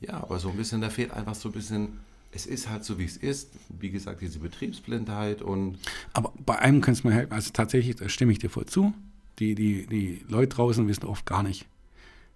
ja, 0.00 0.22
aber 0.22 0.38
so 0.38 0.50
ein 0.50 0.56
bisschen, 0.56 0.82
da 0.82 0.90
fehlt 0.90 1.12
einfach 1.12 1.34
so 1.34 1.48
ein 1.48 1.52
bisschen, 1.52 2.00
es 2.32 2.44
ist 2.44 2.68
halt 2.68 2.84
so, 2.84 2.98
wie 2.98 3.04
es 3.04 3.16
ist. 3.16 3.50
Wie 3.70 3.90
gesagt, 3.90 4.20
diese 4.20 4.38
Betriebsblindheit 4.38 5.40
und 5.40 5.78
Aber 6.12 6.32
bei 6.44 6.58
einem 6.58 6.82
kannst 6.82 7.04
du 7.04 7.08
mir 7.08 7.14
helfen, 7.14 7.32
also 7.32 7.50
tatsächlich, 7.52 7.96
da 7.96 8.08
stimme 8.08 8.32
ich 8.32 8.38
dir 8.38 8.50
voll 8.50 8.66
zu. 8.66 8.92
Die, 9.38 9.54
die, 9.54 9.86
die 9.86 10.24
Leute 10.28 10.56
draußen 10.56 10.86
wissen 10.88 11.04
oft 11.04 11.26
gar 11.26 11.42
nicht, 11.42 11.66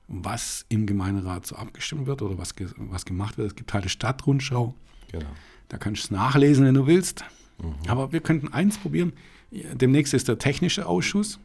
was 0.09 0.67
im 0.69 0.87
Gemeinderat 0.87 1.47
so 1.47 1.57
abgestimmt 1.57 2.07
wird 2.07 2.23
oder 2.23 2.37
was, 2.37 2.55
was 2.77 3.05
gemacht 3.05 3.39
wird. 3.39 3.49
Es 3.49 3.57
gibt 3.57 3.73
halt 3.73 3.85
eine 3.85 3.91
Stadtrundschau, 3.91 4.75
genau. 5.11 5.27
da 5.69 5.79
kannst 5.79 6.03
du 6.03 6.05
es 6.07 6.11
nachlesen, 6.11 6.67
wenn 6.67 6.75
du 6.75 6.87
willst. 6.87 7.25
Aber 7.89 8.13
wir 8.13 8.21
könnten 8.21 8.49
eins 8.49 8.79
probieren. 8.79 9.13
Demnächst 9.51 10.15
ist 10.15 10.29
der 10.29 10.39
technische 10.39 10.87
Ausschuss. 10.87 11.39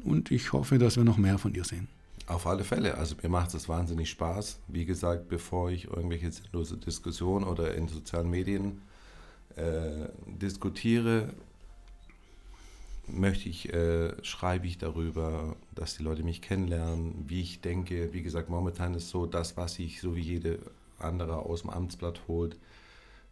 und 0.04 0.30
ich 0.30 0.52
hoffe, 0.52 0.78
dass 0.78 0.96
wir 0.96 1.04
noch 1.04 1.16
mehr 1.16 1.38
von 1.38 1.52
dir 1.52 1.64
sehen. 1.64 1.88
Auf 2.26 2.46
alle 2.46 2.64
Fälle. 2.64 2.96
Also 2.96 3.16
mir 3.22 3.30
macht 3.30 3.54
es 3.54 3.68
wahnsinnig 3.68 4.10
Spaß. 4.10 4.58
Wie 4.68 4.84
gesagt, 4.84 5.28
bevor 5.28 5.70
ich 5.70 5.86
irgendwelche 5.86 6.30
sinnlose 6.30 6.76
Diskussionen 6.76 7.46
oder 7.46 7.74
in 7.74 7.88
sozialen 7.88 8.28
Medien 8.28 8.82
äh, 9.56 10.08
diskutiere, 10.26 11.30
möchte 13.06 13.48
ich, 13.48 13.72
äh, 13.72 14.12
schreibe 14.22 14.66
ich 14.66 14.76
darüber, 14.76 15.56
dass 15.74 15.96
die 15.96 16.02
Leute 16.02 16.22
mich 16.22 16.42
kennenlernen, 16.42 17.24
wie 17.26 17.40
ich 17.40 17.60
denke. 17.60 18.12
Wie 18.12 18.22
gesagt, 18.22 18.50
momentan 18.50 18.94
ist 18.94 19.08
so 19.08 19.24
das, 19.26 19.56
was 19.56 19.78
ich, 19.78 20.00
so 20.00 20.14
wie 20.14 20.20
jede 20.20 20.58
andere 20.98 21.36
aus 21.36 21.62
dem 21.62 21.70
Amtsblatt 21.70 22.20
holt, 22.28 22.56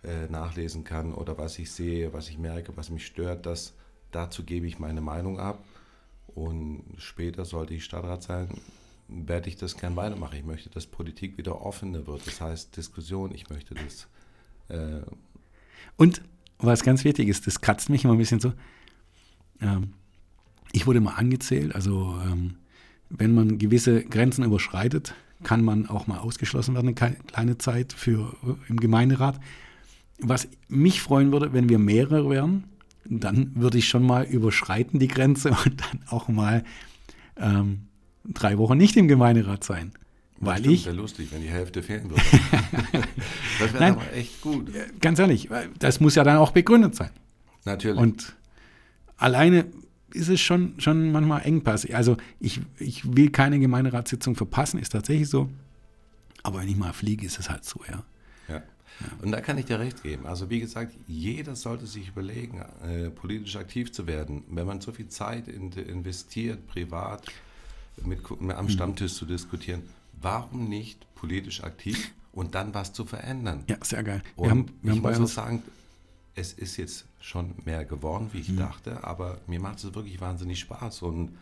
äh, 0.05 0.27
nachlesen 0.31 0.85
kann 0.85 1.13
oder 1.13 1.37
was 1.37 1.59
ich 1.59 1.71
sehe, 1.71 2.13
was 2.13 2.29
ich 2.29 2.39
merke, 2.39 2.77
was 2.77 2.91
mich 2.91 3.07
stört, 3.07 3.45
das, 3.47 3.75
dazu 4.13 4.45
gebe 4.45 4.67
ich 4.67 4.79
meine 4.79 5.01
Meinung 5.01 5.39
ab. 5.39 5.63
Und 6.37 6.85
später 6.99 7.47
sollte 7.47 7.73
ich 7.73 7.85
Stadtrat 7.85 8.23
sein, 8.23 8.49
werde 9.09 9.49
ich 9.49 9.57
das 9.57 9.79
gern 9.79 9.97
weitermachen. 9.97 10.37
Ich 10.37 10.45
möchte, 10.45 10.69
dass 10.69 10.87
Politik 10.87 11.39
wieder 11.39 11.63
offener 11.63 12.07
wird. 12.07 12.27
Das 12.27 12.43
heißt 12.43 12.77
Diskussion, 12.77 13.35
ich 13.35 13.49
möchte 13.49 13.75
das. 13.75 14.07
Äh 14.69 15.01
Und 15.97 16.21
was 16.59 16.83
ganz 16.83 17.05
wichtig 17.05 17.29
ist, 17.29 17.47
das 17.47 17.63
kratzt 17.63 17.89
mich 17.89 18.05
immer 18.05 18.13
ein 18.13 18.19
bisschen 18.19 18.41
so, 18.41 18.53
ähm, 19.63 19.95
ich 20.73 20.87
wurde 20.87 21.01
mal 21.01 21.15
angezählt, 21.15 21.75
also 21.75 22.19
ähm, 22.23 22.57
wenn 23.09 23.35
man 23.35 23.57
gewisse 23.57 24.05
Grenzen 24.05 24.45
überschreitet, 24.45 25.15
kann 25.43 25.65
man 25.65 25.89
auch 25.89 26.07
mal 26.07 26.19
ausgeschlossen 26.19 26.75
werden, 26.75 26.95
eine 26.99 27.17
kleine 27.17 27.57
Zeit 27.57 27.95
für, 27.95 28.37
im 28.69 28.79
Gemeinderat. 28.79 29.41
Was 30.19 30.49
mich 30.69 31.01
freuen 31.01 31.33
würde, 31.33 31.55
wenn 31.55 31.71
wir 31.71 31.79
mehrere 31.79 32.29
wären, 32.29 32.65
dann 33.09 33.53
würde 33.55 33.79
ich 33.79 33.89
schon 33.89 34.03
mal 34.03 34.25
überschreiten 34.25 34.99
die 34.99 35.09
Grenze 35.09 35.51
und 35.65 35.81
dann 35.81 36.01
auch 36.09 36.29
mal 36.29 36.65
ähm, 37.37 37.89
drei 38.25 38.59
Wochen 38.59 38.77
nicht 38.77 38.97
im 38.97 39.09
Gemeinderat 39.09 39.65
sein. 39.65 39.93
Das 40.39 40.47
weil 40.47 40.67
ich. 40.67 40.85
Das 40.85 40.87
wäre 40.87 40.97
lustig, 40.97 41.29
wenn 41.33 41.41
die 41.41 41.49
Hälfte 41.49 41.83
fehlen 41.83 42.11
würde. 42.11 42.23
das 43.59 43.73
wäre 43.73 43.87
aber 43.93 44.13
echt 44.13 44.41
gut. 44.43 44.71
Ganz 45.01 45.19
ehrlich, 45.19 45.49
das 45.79 46.01
muss 46.01 46.15
ja 46.15 46.25
dann 46.25 46.37
auch 46.37 46.51
begründet 46.51 46.95
sein. 46.95 47.11
Natürlich. 47.65 47.99
Und 47.99 48.37
alleine 49.17 49.67
ist 50.13 50.29
es 50.29 50.41
schon, 50.41 50.75
schon 50.79 51.13
manchmal 51.13 51.43
Engpass. 51.43 51.89
Also 51.91 52.17
ich, 52.39 52.61
ich 52.79 53.17
will 53.17 53.31
keine 53.31 53.59
Gemeinderatssitzung 53.59 54.35
verpassen, 54.37 54.79
ist 54.79 54.91
tatsächlich 54.93 55.29
so. 55.29 55.49
Aber 56.43 56.61
wenn 56.61 56.69
ich 56.69 56.77
mal 56.77 56.93
fliege, 56.93 57.27
ist 57.27 57.39
es 57.39 57.51
halt 57.51 57.65
so, 57.65 57.81
ja. 57.89 58.05
Und 59.23 59.33
da 59.33 59.41
kann 59.41 59.59
ich 59.59 59.67
dir 59.67 59.79
recht 59.79 60.03
geben. 60.03 60.27
Also 60.27 60.49
wie 60.51 60.61
gesagt, 60.61 60.95
jeder 61.07 61.57
sollte 61.57 61.87
sich 61.87 62.09
überlegen, 62.09 62.65
äh, 62.83 63.11
politisch 63.11 63.57
aktiv 63.57 63.93
zu 63.93 64.07
werden. 64.07 64.45
Wenn 64.49 64.67
man 64.67 64.81
so 64.81 64.93
viel 64.93 65.09
Zeit 65.09 65.49
in, 65.49 65.73
investiert, 65.73 66.67
privat, 66.67 67.27
mit, 68.03 68.21
am 68.31 68.65
mhm. 68.65 68.69
Stammtisch 68.69 69.15
zu 69.15 69.27
diskutieren, 69.27 69.83
warum 70.21 70.69
nicht 70.69 71.07
politisch 71.15 71.63
aktiv 71.63 72.13
und 72.33 72.55
dann 72.55 72.75
was 72.75 72.93
zu 72.93 73.05
verändern? 73.05 73.65
Ja, 73.69 73.77
sehr 73.83 74.03
geil. 74.03 74.23
Wir 74.37 74.51
haben, 74.51 74.67
wir 74.83 74.95
ich 74.95 75.03
haben 75.03 75.21
muss 75.21 75.35
sagen, 75.35 75.63
es 76.35 76.53
ist 76.53 76.77
jetzt 76.77 77.07
schon 77.21 77.55
mehr 77.65 77.85
geworden, 77.85 78.31
wie 78.33 78.41
ich 78.41 78.51
mhm. 78.51 78.59
dachte, 78.59 79.05
aber 79.05 79.39
mir 79.47 79.61
macht 79.61 79.79
es 79.79 79.95
wirklich 79.95 80.21
wahnsinnig 80.21 80.61
Spaß 80.61 81.03
und 81.03 81.37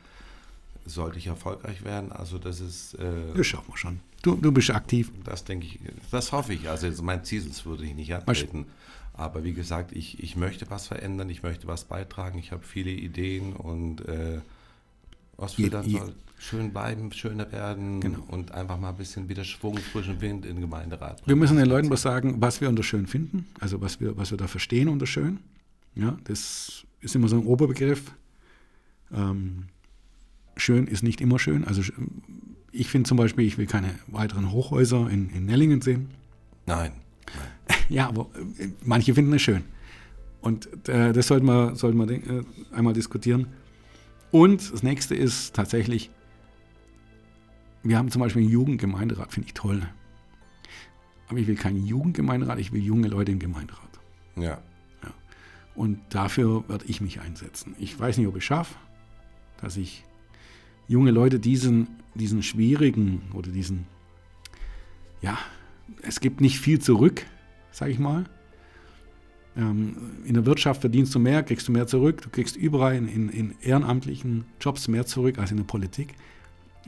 sollte 0.87 1.19
ich 1.19 1.27
erfolgreich 1.27 1.85
werden, 1.85 2.13
also 2.13 2.39
das 2.39 2.61
ist... 2.61 2.95
Äh, 2.95 3.35
das 3.35 3.47
schaffen 3.47 3.73
wir 3.73 3.77
schon. 3.77 4.01
Du, 4.25 4.37
du 4.37 4.53
bist 4.53 4.71
aktiv. 4.71 5.13
Das 5.23 5.45
denke 5.45 5.67
ich, 5.67 5.79
das 6.11 6.33
hoffe 6.33 6.55
ich. 6.55 6.71
Also 6.71 6.91
mein 7.03 7.25
Ziel 7.25 7.45
würde 7.65 7.85
ich 7.85 7.95
nicht 7.95 8.15
antreten. 8.15 8.65
Aber 9.13 9.45
wie 9.45 9.53
gesagt, 9.53 9.93
ich, 9.93 10.23
ich 10.23 10.35
möchte 10.35 10.71
was 10.71 10.87
verändern, 10.87 11.29
ich 11.29 11.43
möchte 11.43 11.67
was 11.67 11.85
beitragen, 11.85 12.39
ich 12.39 12.51
habe 12.51 12.63
viele 12.65 12.91
Ideen 12.91 13.53
und 13.53 14.01
äh, 14.09 14.41
was 15.37 15.59
wir 15.59 15.69
dann 15.69 15.89
soll 15.89 16.15
schön 16.39 16.73
bleiben, 16.73 17.13
schöner 17.13 17.53
werden 17.53 18.01
genau. 18.01 18.25
und 18.29 18.53
einfach 18.53 18.79
mal 18.79 18.91
ein 18.91 18.97
bisschen 18.97 19.29
wieder 19.29 19.45
Schwung, 19.45 19.77
frischen 19.77 20.21
Wind 20.21 20.47
in 20.47 20.57
den 20.57 20.63
Gemeinderat. 20.63 21.19
Bringen. 21.19 21.29
Wir 21.29 21.37
müssen 21.37 21.57
den 21.59 21.67
Leuten 21.67 21.91
was 21.91 22.03
sagen, 22.03 22.41
was 22.41 22.61
wir 22.61 22.69
unter 22.69 22.83
schön 22.83 23.07
finden, 23.07 23.47
also 23.61 23.81
was 23.81 24.01
wir, 24.01 24.17
was 24.17 24.31
wir 24.31 24.39
da 24.39 24.47
verstehen 24.47 24.89
unter 24.89 25.07
schön. 25.07 25.39
Ja, 25.95 26.19
das 26.25 26.85
ist 27.01 27.15
immer 27.15 27.29
so 27.29 27.37
ein 27.37 27.47
Oberbegriff. 27.47 28.11
Ähm, 29.13 29.65
schön 30.57 30.87
ist 30.87 31.03
nicht 31.03 31.21
immer 31.21 31.39
schön. 31.39 31.65
Also 31.65 31.83
ich 32.75 32.89
finde 32.89 33.09
zum 33.09 33.17
Beispiel, 33.17 33.47
ich 33.47 33.57
will 33.57 33.67
keine 33.67 33.95
weiteren 34.09 34.51
Hochhäuser 34.51 35.09
in, 35.09 35.31
in 35.31 35.47
Nellingen 35.47 35.81
sehen. 35.81 36.11
Nein. 36.67 36.93
Nein. 37.27 37.79
Ja, 37.89 38.09
aber 38.09 38.31
äh, 38.59 38.69
manche 38.83 39.15
finden 39.15 39.33
es 39.35 39.43
schön. 39.43 39.63
Und 40.41 40.89
äh, 40.89 41.13
das 41.13 41.27
sollten 41.27 41.47
wir, 41.47 41.77
sollten 41.77 41.99
wir 41.99 42.11
äh, 42.11 42.45
einmal 42.75 42.95
diskutieren. 42.95 43.47
Und 44.31 44.73
das 44.73 44.83
nächste 44.83 45.15
ist 45.15 45.55
tatsächlich, 45.55 46.11
wir 47.83 47.99
haben 47.99 48.11
zum 48.11 48.21
Beispiel 48.21 48.43
einen 48.43 48.51
Jugendgemeinderat, 48.51 49.33
finde 49.33 49.49
ich 49.49 49.55
toll. 49.55 49.83
Aber 51.29 51.39
ich 51.39 51.47
will 51.47 51.57
keinen 51.57 51.87
Jugendgemeinderat, 51.87 52.59
ich 52.59 52.73
will 52.73 52.83
junge 52.83 53.09
Leute 53.09 53.33
im 53.33 53.39
Gemeinderat. 53.39 54.01
Ja. 54.37 54.43
ja. 55.03 55.15
Und 55.75 56.01
dafür 56.09 56.69
werde 56.69 56.87
ich 56.87 57.01
mich 57.01 57.21
einsetzen. 57.21 57.75
Ich 57.79 57.99
weiß 57.99 58.19
nicht, 58.19 58.27
ob 58.27 58.35
ich 58.37 58.43
es 58.43 58.47
schaffe, 58.47 58.75
dass 59.61 59.77
ich 59.77 60.05
junge 60.89 61.11
Leute 61.11 61.39
diesen, 61.39 61.89
diesen 62.15 62.43
schwierigen 62.43 63.23
oder 63.33 63.51
diesen, 63.51 63.87
ja, 65.21 65.39
es 66.03 66.21
gibt 66.21 66.41
nicht 66.41 66.59
viel 66.59 66.79
zurück, 66.79 67.25
sage 67.71 67.93
ich 67.93 67.99
mal. 67.99 68.25
Ähm, 69.57 69.97
in 70.25 70.35
der 70.35 70.47
Wirtschaft 70.47 70.81
verdienst 70.81 71.15
du 71.15 71.19
mehr, 71.19 71.43
kriegst 71.43 71.69
du 71.69 71.73
mehr 71.73 71.87
zurück, 71.87 72.23
du 72.23 72.29
kriegst 72.29 72.57
überall 72.57 72.95
in, 72.95 73.09
in, 73.09 73.29
in 73.29 73.55
ehrenamtlichen 73.61 74.45
Jobs 74.61 74.89
mehr 74.89 75.07
zurück 75.07 75.39
als 75.39 75.51
in 75.51 75.59
der 75.59 75.65
Politik. 75.65 76.15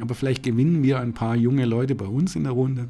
Aber 0.00 0.14
vielleicht 0.14 0.42
gewinnen 0.42 0.82
wir 0.82 1.00
ein 1.00 1.14
paar 1.14 1.36
junge 1.36 1.64
Leute 1.64 1.94
bei 1.94 2.06
uns 2.06 2.36
in 2.36 2.44
der 2.44 2.52
Runde, 2.52 2.88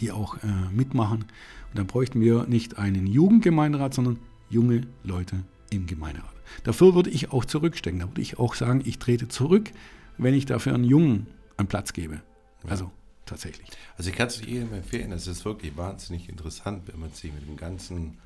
die 0.00 0.12
auch 0.12 0.36
äh, 0.36 0.46
mitmachen. 0.74 1.20
Und 1.20 1.78
dann 1.78 1.86
bräuchten 1.86 2.20
wir 2.20 2.46
nicht 2.46 2.78
einen 2.78 3.06
Jugendgemeinderat, 3.06 3.92
sondern 3.92 4.18
junge 4.48 4.82
Leute 5.04 5.44
im 5.70 5.86
Gemeinderat. 5.86 6.32
Dafür 6.64 6.94
würde 6.94 7.10
ich 7.10 7.32
auch 7.32 7.44
zurückstecken. 7.44 8.00
Da 8.00 8.08
würde 8.08 8.22
ich 8.22 8.38
auch 8.38 8.54
sagen, 8.54 8.82
ich 8.84 8.98
trete 8.98 9.28
zurück, 9.28 9.72
wenn 10.16 10.34
ich 10.34 10.46
dafür 10.46 10.74
einen 10.74 10.84
Jungen 10.84 11.26
einen 11.56 11.68
Platz 11.68 11.92
gebe. 11.92 12.20
Also 12.68 12.90
tatsächlich. 13.24 13.68
Also 13.96 14.10
ich 14.10 14.16
kann 14.16 14.28
es 14.28 14.40
jedem 14.40 14.72
empfehlen. 14.72 15.12
Es 15.12 15.26
ist 15.26 15.44
wirklich 15.44 15.76
wahnsinnig 15.76 16.28
interessant, 16.28 16.82
wenn 16.86 17.00
man 17.00 17.10
sich 17.10 17.32
mit 17.32 17.46
dem 17.46 17.56
ganzen 17.56 18.18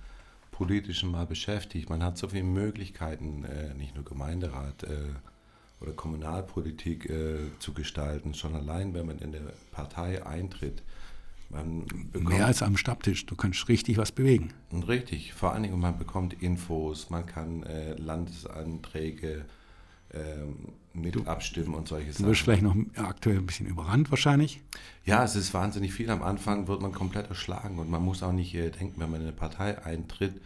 Politischen 0.50 1.10
mal 1.10 1.26
beschäftigt. 1.26 1.88
Man 1.88 2.02
hat 2.02 2.18
so 2.18 2.28
viele 2.28 2.44
Möglichkeiten, 2.44 3.44
äh, 3.44 3.74
nicht 3.74 3.94
nur 3.94 4.04
Gemeinderat 4.04 4.82
äh, 4.84 4.96
oder 5.80 5.92
Kommunalpolitik 5.92 7.08
äh, 7.08 7.38
zu 7.58 7.72
gestalten, 7.72 8.34
schon 8.34 8.54
allein, 8.54 8.92
wenn 8.92 9.06
man 9.06 9.18
in 9.18 9.32
der 9.32 9.52
Partei 9.72 10.24
eintritt. 10.24 10.82
Mehr 12.12 12.46
als 12.46 12.62
am 12.62 12.76
Stammtisch, 12.76 13.26
du 13.26 13.34
kannst 13.34 13.68
richtig 13.68 13.96
was 13.96 14.12
bewegen. 14.12 14.52
Und 14.70 14.86
richtig, 14.86 15.32
vor 15.32 15.52
allen 15.52 15.64
Dingen, 15.64 15.80
man 15.80 15.98
bekommt 15.98 16.40
Infos, 16.42 17.10
man 17.10 17.26
kann 17.26 17.64
äh, 17.64 17.94
Landesanträge 17.94 19.46
ähm, 20.14 20.56
mit 20.92 21.14
du, 21.14 21.22
abstimmen 21.24 21.74
und 21.74 21.88
solche 21.88 22.12
Sachen. 22.12 22.24
Du 22.24 22.30
wirst 22.30 22.42
vielleicht 22.42 22.62
noch 22.62 22.76
aktuell 22.96 23.38
ein 23.38 23.46
bisschen 23.46 23.66
überrannt 23.66 24.10
wahrscheinlich. 24.10 24.60
Ja, 25.04 25.24
es 25.24 25.36
ist 25.36 25.54
wahnsinnig 25.54 25.92
viel. 25.92 26.10
Am 26.10 26.22
Anfang 26.22 26.68
wird 26.68 26.82
man 26.82 26.92
komplett 26.92 27.28
erschlagen 27.28 27.78
und 27.78 27.90
man 27.90 28.02
muss 28.02 28.22
auch 28.22 28.32
nicht 28.32 28.54
äh, 28.54 28.70
denken, 28.70 29.00
wenn 29.00 29.10
man 29.10 29.20
in 29.20 29.28
eine 29.28 29.36
Partei 29.36 29.82
eintritt, 29.84 30.40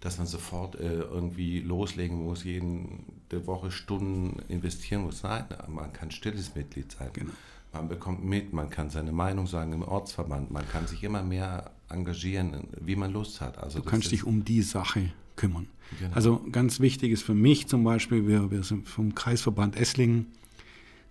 dass 0.00 0.18
man 0.18 0.26
sofort 0.26 0.74
äh, 0.76 1.00
irgendwie 1.00 1.60
loslegen 1.60 2.24
muss, 2.24 2.44
jede 2.44 3.46
Woche 3.46 3.70
Stunden 3.70 4.42
investieren 4.48 5.02
muss. 5.02 5.22
Nein, 5.22 5.44
man 5.68 5.92
kann 5.92 6.10
stilles 6.10 6.54
Mitglied 6.54 6.92
sein. 6.92 7.10
Genau. 7.12 7.32
Man 7.72 7.88
bekommt 7.88 8.24
mit, 8.24 8.52
man 8.52 8.70
kann 8.70 8.90
seine 8.90 9.10
Meinung 9.10 9.46
sagen 9.46 9.72
im 9.72 9.82
Ortsverband, 9.82 10.50
man 10.50 10.68
kann 10.68 10.86
sich 10.86 11.02
immer 11.02 11.22
mehr 11.22 11.72
engagieren, 11.88 12.68
wie 12.80 12.94
man 12.94 13.12
Lust 13.12 13.40
hat. 13.40 13.58
Also 13.58 13.80
du 13.80 13.84
kannst 13.84 14.12
dich 14.12 14.24
um 14.24 14.44
die 14.44 14.62
Sache 14.62 15.10
kümmern. 15.36 15.68
Genau. 15.98 16.14
Also 16.14 16.44
ganz 16.50 16.80
wichtig 16.80 17.12
ist 17.12 17.22
für 17.22 17.34
mich 17.34 17.66
zum 17.66 17.84
Beispiel, 17.84 18.26
wir, 18.26 18.50
wir 18.50 18.62
sind 18.62 18.88
vom 18.88 19.14
Kreisverband 19.14 19.76
Esslingen, 19.76 20.26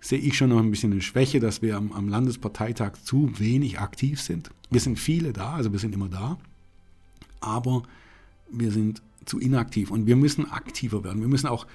sehe 0.00 0.18
ich 0.18 0.36
schon 0.36 0.50
noch 0.50 0.58
ein 0.58 0.70
bisschen 0.70 0.92
eine 0.92 1.00
Schwäche, 1.00 1.40
dass 1.40 1.62
wir 1.62 1.76
am, 1.76 1.92
am 1.92 2.08
Landesparteitag 2.08 2.92
zu 3.02 3.38
wenig 3.38 3.80
aktiv 3.80 4.20
sind. 4.20 4.50
Wir 4.70 4.80
sind 4.80 4.98
viele 4.98 5.32
da, 5.32 5.54
also 5.54 5.72
wir 5.72 5.78
sind 5.78 5.94
immer 5.94 6.08
da, 6.08 6.38
aber 7.40 7.82
wir 8.50 8.70
sind 8.70 9.02
zu 9.24 9.38
inaktiv 9.38 9.90
und 9.90 10.06
wir 10.06 10.16
müssen 10.16 10.50
aktiver 10.50 11.04
werden. 11.04 11.20
Wir 11.20 11.28
müssen 11.28 11.46
auch, 11.46 11.66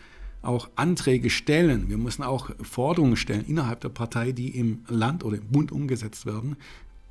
auch 0.44 0.70
Anträge 0.76 1.30
stellen, 1.30 1.90
wir 1.90 1.98
müssen 1.98 2.22
auch 2.24 2.52
Forderungen 2.62 3.16
stellen 3.16 3.46
innerhalb 3.46 3.82
der 3.82 3.90
Partei, 3.90 4.32
die 4.32 4.50
im 4.50 4.84
Land 4.88 5.24
oder 5.24 5.38
im 5.38 5.48
Bund 5.48 5.72
umgesetzt 5.72 6.26
werden, 6.26 6.56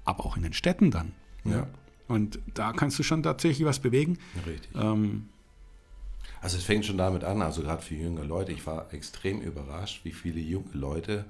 aber 0.04 0.24
auch 0.24 0.36
in 0.36 0.44
den 0.44 0.52
Städten 0.52 0.90
dann. 0.90 1.12
Ja. 1.44 1.66
Und 2.08 2.38
da 2.54 2.72
kannst 2.72 2.98
du 2.98 3.02
schon 3.02 3.22
tatsächlich 3.22 3.66
was 3.66 3.78
bewegen. 3.78 4.18
Richtig. 4.46 4.70
Ähm, 4.74 5.28
also 6.40 6.56
es 6.56 6.64
fängt 6.64 6.86
schon 6.86 6.98
damit 6.98 7.24
an, 7.24 7.42
also 7.42 7.62
gerade 7.62 7.82
für 7.82 7.94
junge 7.94 8.22
Leute, 8.22 8.52
ich 8.52 8.66
war 8.66 8.92
extrem 8.92 9.40
überrascht, 9.40 10.04
wie 10.04 10.12
viele 10.12 10.40
junge 10.40 10.72
Leute 10.72 11.24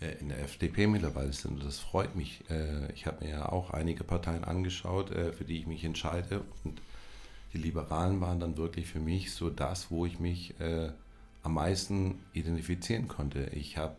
äh, 0.00 0.18
in 0.20 0.30
der 0.30 0.40
FDP 0.40 0.86
mittlerweile 0.86 1.32
sind. 1.32 1.62
Das 1.62 1.78
freut 1.78 2.16
mich. 2.16 2.42
Äh, 2.48 2.90
ich 2.92 3.06
habe 3.06 3.24
mir 3.24 3.30
ja 3.32 3.48
auch 3.50 3.70
einige 3.70 4.02
Parteien 4.02 4.44
angeschaut, 4.44 5.10
äh, 5.10 5.32
für 5.32 5.44
die 5.44 5.58
ich 5.58 5.66
mich 5.66 5.84
entscheide. 5.84 6.42
Und 6.64 6.80
die 7.52 7.58
Liberalen 7.58 8.20
waren 8.20 8.40
dann 8.40 8.56
wirklich 8.56 8.86
für 8.86 9.00
mich 9.00 9.32
so 9.32 9.50
das, 9.50 9.90
wo 9.90 10.06
ich 10.06 10.20
mich 10.20 10.54
am 11.42 11.54
meisten 11.54 12.20
identifizieren 12.32 13.08
konnte. 13.08 13.50
Ich 13.54 13.76
habe 13.76 13.96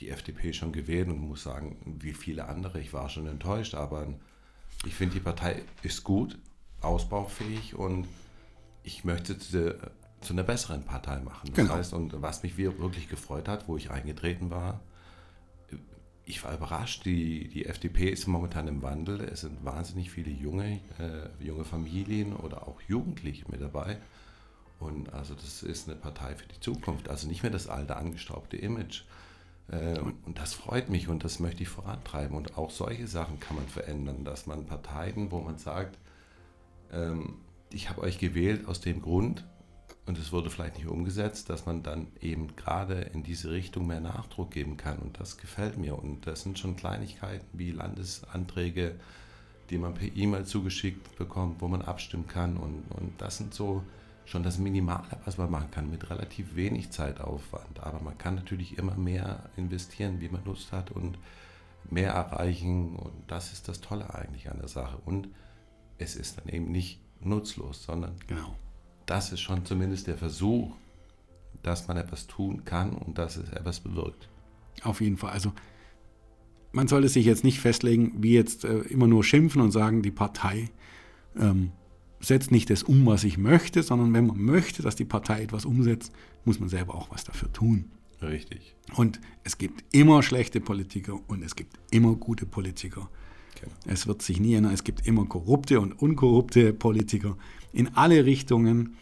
die 0.00 0.10
FDP 0.10 0.52
schon 0.52 0.72
gewählt 0.72 1.08
und 1.08 1.18
muss 1.18 1.44
sagen, 1.44 1.96
wie 2.00 2.12
viele 2.12 2.46
andere, 2.46 2.78
ich 2.78 2.92
war 2.92 3.08
schon 3.08 3.26
enttäuscht, 3.26 3.74
aber 3.74 4.06
ich 4.86 4.94
finde, 4.94 5.14
die 5.14 5.20
Partei 5.20 5.62
ist 5.82 6.04
gut, 6.04 6.38
ausbaufähig 6.80 7.74
und 7.74 8.06
ich 8.82 9.04
möchte 9.04 9.38
zu, 9.38 9.78
zu 10.20 10.32
einer 10.32 10.42
besseren 10.42 10.84
Partei 10.84 11.20
machen. 11.20 11.48
Das 11.48 11.54
genau. 11.54 11.74
heißt, 11.74 11.92
und 11.94 12.20
was 12.22 12.42
mich 12.42 12.56
wirklich 12.56 13.08
gefreut 13.08 13.48
hat, 13.48 13.68
wo 13.68 13.76
ich 13.76 13.90
eingetreten 13.90 14.50
war, 14.50 14.80
ich 16.26 16.42
war 16.42 16.54
überrascht, 16.54 17.04
die, 17.04 17.48
die 17.48 17.66
FDP 17.66 18.08
ist 18.08 18.26
momentan 18.26 18.66
im 18.66 18.82
Wandel. 18.82 19.20
Es 19.20 19.42
sind 19.42 19.64
wahnsinnig 19.64 20.10
viele 20.10 20.30
junge, 20.30 20.80
äh, 20.98 21.44
junge 21.44 21.64
Familien 21.64 22.34
oder 22.34 22.66
auch 22.66 22.80
Jugendliche 22.88 23.44
mit 23.50 23.60
dabei. 23.60 23.98
Und 24.80 25.12
also 25.12 25.34
das 25.34 25.62
ist 25.62 25.88
eine 25.88 25.96
Partei 25.96 26.34
für 26.34 26.46
die 26.46 26.60
Zukunft. 26.60 27.08
Also 27.08 27.28
nicht 27.28 27.42
mehr 27.42 27.52
das 27.52 27.68
alte, 27.68 27.96
angestaubte 27.96 28.56
Image. 28.56 29.02
Äh, 29.70 29.98
und 29.98 30.38
das 30.38 30.54
freut 30.54 30.88
mich 30.88 31.08
und 31.08 31.24
das 31.24 31.40
möchte 31.40 31.62
ich 31.62 31.68
vorantreiben. 31.68 32.36
Und 32.36 32.56
auch 32.58 32.70
solche 32.70 33.06
Sachen 33.06 33.40
kann 33.40 33.56
man 33.56 33.68
verändern, 33.68 34.24
dass 34.24 34.46
man 34.46 34.66
Parteien, 34.66 35.30
wo 35.30 35.40
man 35.40 35.58
sagt, 35.58 35.98
ähm, 36.92 37.38
ich 37.70 37.90
habe 37.90 38.02
euch 38.02 38.18
gewählt 38.18 38.66
aus 38.66 38.80
dem 38.80 39.02
Grund, 39.02 39.44
und 40.06 40.18
es 40.18 40.32
wurde 40.32 40.50
vielleicht 40.50 40.76
nicht 40.76 40.86
umgesetzt, 40.86 41.48
dass 41.48 41.64
man 41.64 41.82
dann 41.82 42.08
eben 42.20 42.56
gerade 42.56 42.94
in 42.94 43.22
diese 43.22 43.50
Richtung 43.50 43.86
mehr 43.86 44.00
Nachdruck 44.00 44.50
geben 44.50 44.76
kann. 44.76 44.98
Und 44.98 45.18
das 45.18 45.38
gefällt 45.38 45.78
mir. 45.78 45.98
Und 45.98 46.26
das 46.26 46.42
sind 46.42 46.58
schon 46.58 46.76
Kleinigkeiten 46.76 47.46
wie 47.54 47.70
Landesanträge, 47.70 48.96
die 49.70 49.78
man 49.78 49.94
per 49.94 50.14
E-Mail 50.14 50.44
zugeschickt 50.44 51.16
bekommt, 51.16 51.62
wo 51.62 51.68
man 51.68 51.80
abstimmen 51.80 52.26
kann. 52.26 52.58
Und, 52.58 52.84
und 52.90 53.18
das 53.18 53.38
sind 53.38 53.54
so 53.54 53.82
schon 54.24 54.42
das 54.42 54.58
Minimale, 54.58 55.18
was 55.24 55.38
man 55.38 55.50
machen 55.50 55.70
kann, 55.70 55.90
mit 55.90 56.10
relativ 56.10 56.56
wenig 56.56 56.90
Zeitaufwand. 56.90 57.80
Aber 57.80 58.00
man 58.00 58.16
kann 58.16 58.34
natürlich 58.34 58.78
immer 58.78 58.96
mehr 58.96 59.50
investieren, 59.56 60.20
wie 60.20 60.28
man 60.28 60.44
Lust 60.44 60.72
hat 60.72 60.90
und 60.90 61.18
mehr 61.90 62.12
erreichen. 62.12 62.96
Und 62.96 63.12
das 63.28 63.52
ist 63.52 63.68
das 63.68 63.80
Tolle 63.80 64.14
eigentlich 64.14 64.50
an 64.50 64.58
der 64.58 64.68
Sache. 64.68 64.98
Und 65.04 65.28
es 65.98 66.16
ist 66.16 66.38
dann 66.38 66.48
eben 66.48 66.72
nicht 66.72 67.00
nutzlos, 67.20 67.84
sondern 67.84 68.16
genau. 68.26 68.56
das 69.06 69.32
ist 69.32 69.40
schon 69.40 69.64
zumindest 69.64 70.06
der 70.06 70.16
Versuch, 70.16 70.74
dass 71.62 71.88
man 71.88 71.96
etwas 71.96 72.26
tun 72.26 72.64
kann 72.64 72.92
und 72.92 73.18
dass 73.18 73.36
es 73.36 73.50
etwas 73.50 73.80
bewirkt. 73.80 74.28
Auf 74.82 75.00
jeden 75.00 75.16
Fall. 75.16 75.30
Also 75.30 75.52
man 76.72 76.88
sollte 76.88 77.08
sich 77.08 77.24
jetzt 77.24 77.44
nicht 77.44 77.60
festlegen, 77.60 78.22
wie 78.22 78.34
jetzt 78.34 78.64
äh, 78.64 78.80
immer 78.80 79.06
nur 79.06 79.22
schimpfen 79.22 79.62
und 79.62 79.70
sagen, 79.70 80.02
die 80.02 80.10
Partei 80.10 80.70
ähm, 81.38 81.72
setzt 82.26 82.50
nicht 82.50 82.70
das 82.70 82.82
um, 82.82 83.06
was 83.06 83.24
ich 83.24 83.38
möchte, 83.38 83.82
sondern 83.82 84.12
wenn 84.12 84.26
man 84.26 84.40
möchte, 84.40 84.82
dass 84.82 84.96
die 84.96 85.04
Partei 85.04 85.42
etwas 85.42 85.64
umsetzt, 85.64 86.12
muss 86.44 86.60
man 86.60 86.68
selber 86.68 86.94
auch 86.94 87.10
was 87.10 87.24
dafür 87.24 87.52
tun. 87.52 87.90
Richtig. 88.22 88.74
Und 88.94 89.20
es 89.42 89.58
gibt 89.58 89.84
immer 89.92 90.22
schlechte 90.22 90.60
Politiker 90.60 91.18
und 91.26 91.42
es 91.42 91.56
gibt 91.56 91.78
immer 91.90 92.14
gute 92.14 92.46
Politiker. 92.46 93.08
Genau. 93.60 93.72
Es 93.86 94.06
wird 94.06 94.22
sich 94.22 94.40
nie 94.40 94.54
ändern. 94.54 94.72
Es 94.72 94.84
gibt 94.84 95.06
immer 95.06 95.26
korrupte 95.26 95.80
und 95.80 95.92
unkorrupte 95.92 96.72
Politiker 96.72 97.36
in 97.72 97.94
alle 97.94 98.24
Richtungen. 98.24 98.96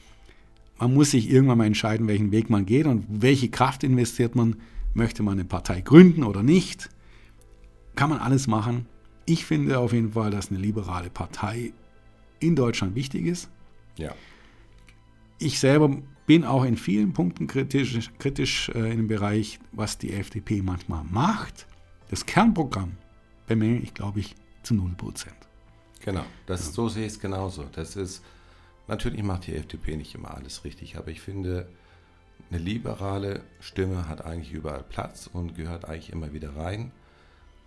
Man 0.78 0.94
muss 0.94 1.12
sich 1.12 1.30
irgendwann 1.30 1.58
mal 1.58 1.66
entscheiden, 1.66 2.08
welchen 2.08 2.32
Weg 2.32 2.50
man 2.50 2.66
geht 2.66 2.86
und 2.86 3.04
welche 3.08 3.48
Kraft 3.48 3.84
investiert 3.84 4.34
man. 4.34 4.56
Möchte 4.94 5.22
man 5.22 5.34
eine 5.34 5.44
Partei 5.44 5.80
gründen 5.80 6.22
oder 6.22 6.42
nicht? 6.42 6.90
Kann 7.94 8.10
man 8.10 8.18
alles 8.18 8.46
machen. 8.46 8.86
Ich 9.24 9.44
finde 9.44 9.78
auf 9.78 9.92
jeden 9.92 10.12
Fall, 10.12 10.30
dass 10.30 10.50
eine 10.50 10.58
liberale 10.58 11.08
Partei 11.08 11.72
in 12.42 12.56
Deutschland 12.56 12.94
wichtig 12.94 13.26
ist. 13.26 13.50
Ja. 13.96 14.14
Ich 15.38 15.58
selber 15.58 15.90
bin 16.26 16.44
auch 16.44 16.64
in 16.64 16.76
vielen 16.76 17.12
Punkten 17.12 17.46
kritisch, 17.46 18.10
kritisch 18.18 18.68
äh, 18.70 18.90
in 18.90 18.98
dem 18.98 19.08
Bereich, 19.08 19.58
was 19.72 19.98
die 19.98 20.12
FDP 20.12 20.62
manchmal 20.62 21.04
macht. 21.04 21.66
Das 22.08 22.26
Kernprogramm 22.26 22.92
bemängel 23.46 23.82
ich, 23.82 23.94
glaube 23.94 24.20
ich, 24.20 24.34
zu 24.62 24.74
0 24.74 24.92
Prozent. 24.96 25.36
Genau, 26.04 26.24
das, 26.46 26.66
ja. 26.66 26.72
so 26.72 26.88
sehe 26.88 27.06
ich 27.06 27.12
es 27.12 27.20
genauso. 27.20 27.64
Das 27.72 27.96
ist, 27.96 28.22
natürlich 28.88 29.22
macht 29.22 29.46
die 29.46 29.54
FDP 29.54 29.96
nicht 29.96 30.14
immer 30.14 30.34
alles 30.34 30.64
richtig, 30.64 30.96
aber 30.96 31.08
ich 31.08 31.20
finde, 31.20 31.68
eine 32.50 32.58
liberale 32.58 33.42
Stimme 33.60 34.08
hat 34.08 34.24
eigentlich 34.24 34.52
überall 34.52 34.82
Platz 34.82 35.28
und 35.32 35.54
gehört 35.54 35.84
eigentlich 35.86 36.10
immer 36.10 36.32
wieder 36.32 36.56
rein. 36.56 36.92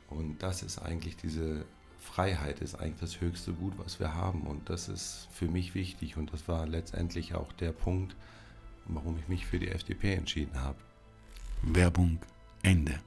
Und 0.09 0.43
das 0.43 0.63
ist 0.63 0.79
eigentlich 0.79 1.17
diese 1.17 1.65
Freiheit, 2.05 2.61
ist 2.61 2.75
eigentlich 2.75 2.99
das 2.99 3.19
höchste 3.19 3.53
Gut, 3.53 3.73
was 3.77 3.99
wir 3.99 4.13
haben. 4.13 4.41
Und 4.41 4.69
das 4.69 4.87
ist 4.87 5.27
für 5.31 5.47
mich 5.47 5.75
wichtig. 5.75 6.17
Und 6.17 6.31
das 6.31 6.47
war 6.47 6.65
letztendlich 6.65 7.33
auch 7.33 7.51
der 7.53 7.71
Punkt, 7.71 8.15
warum 8.85 9.17
ich 9.17 9.27
mich 9.27 9.45
für 9.45 9.59
die 9.59 9.69
FDP 9.69 10.13
entschieden 10.13 10.61
habe. 10.61 10.77
Werbung 11.63 12.19
Ende. 12.61 12.99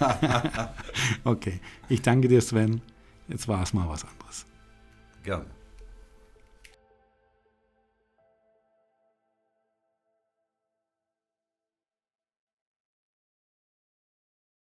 okay, 1.24 1.60
ich 1.88 2.02
danke 2.02 2.28
dir, 2.28 2.40
Sven. 2.40 2.80
Jetzt 3.28 3.48
war 3.48 3.62
es 3.62 3.72
mal 3.72 3.88
was 3.88 4.04
anderes. 4.04 4.46
Gerne. 5.22 5.53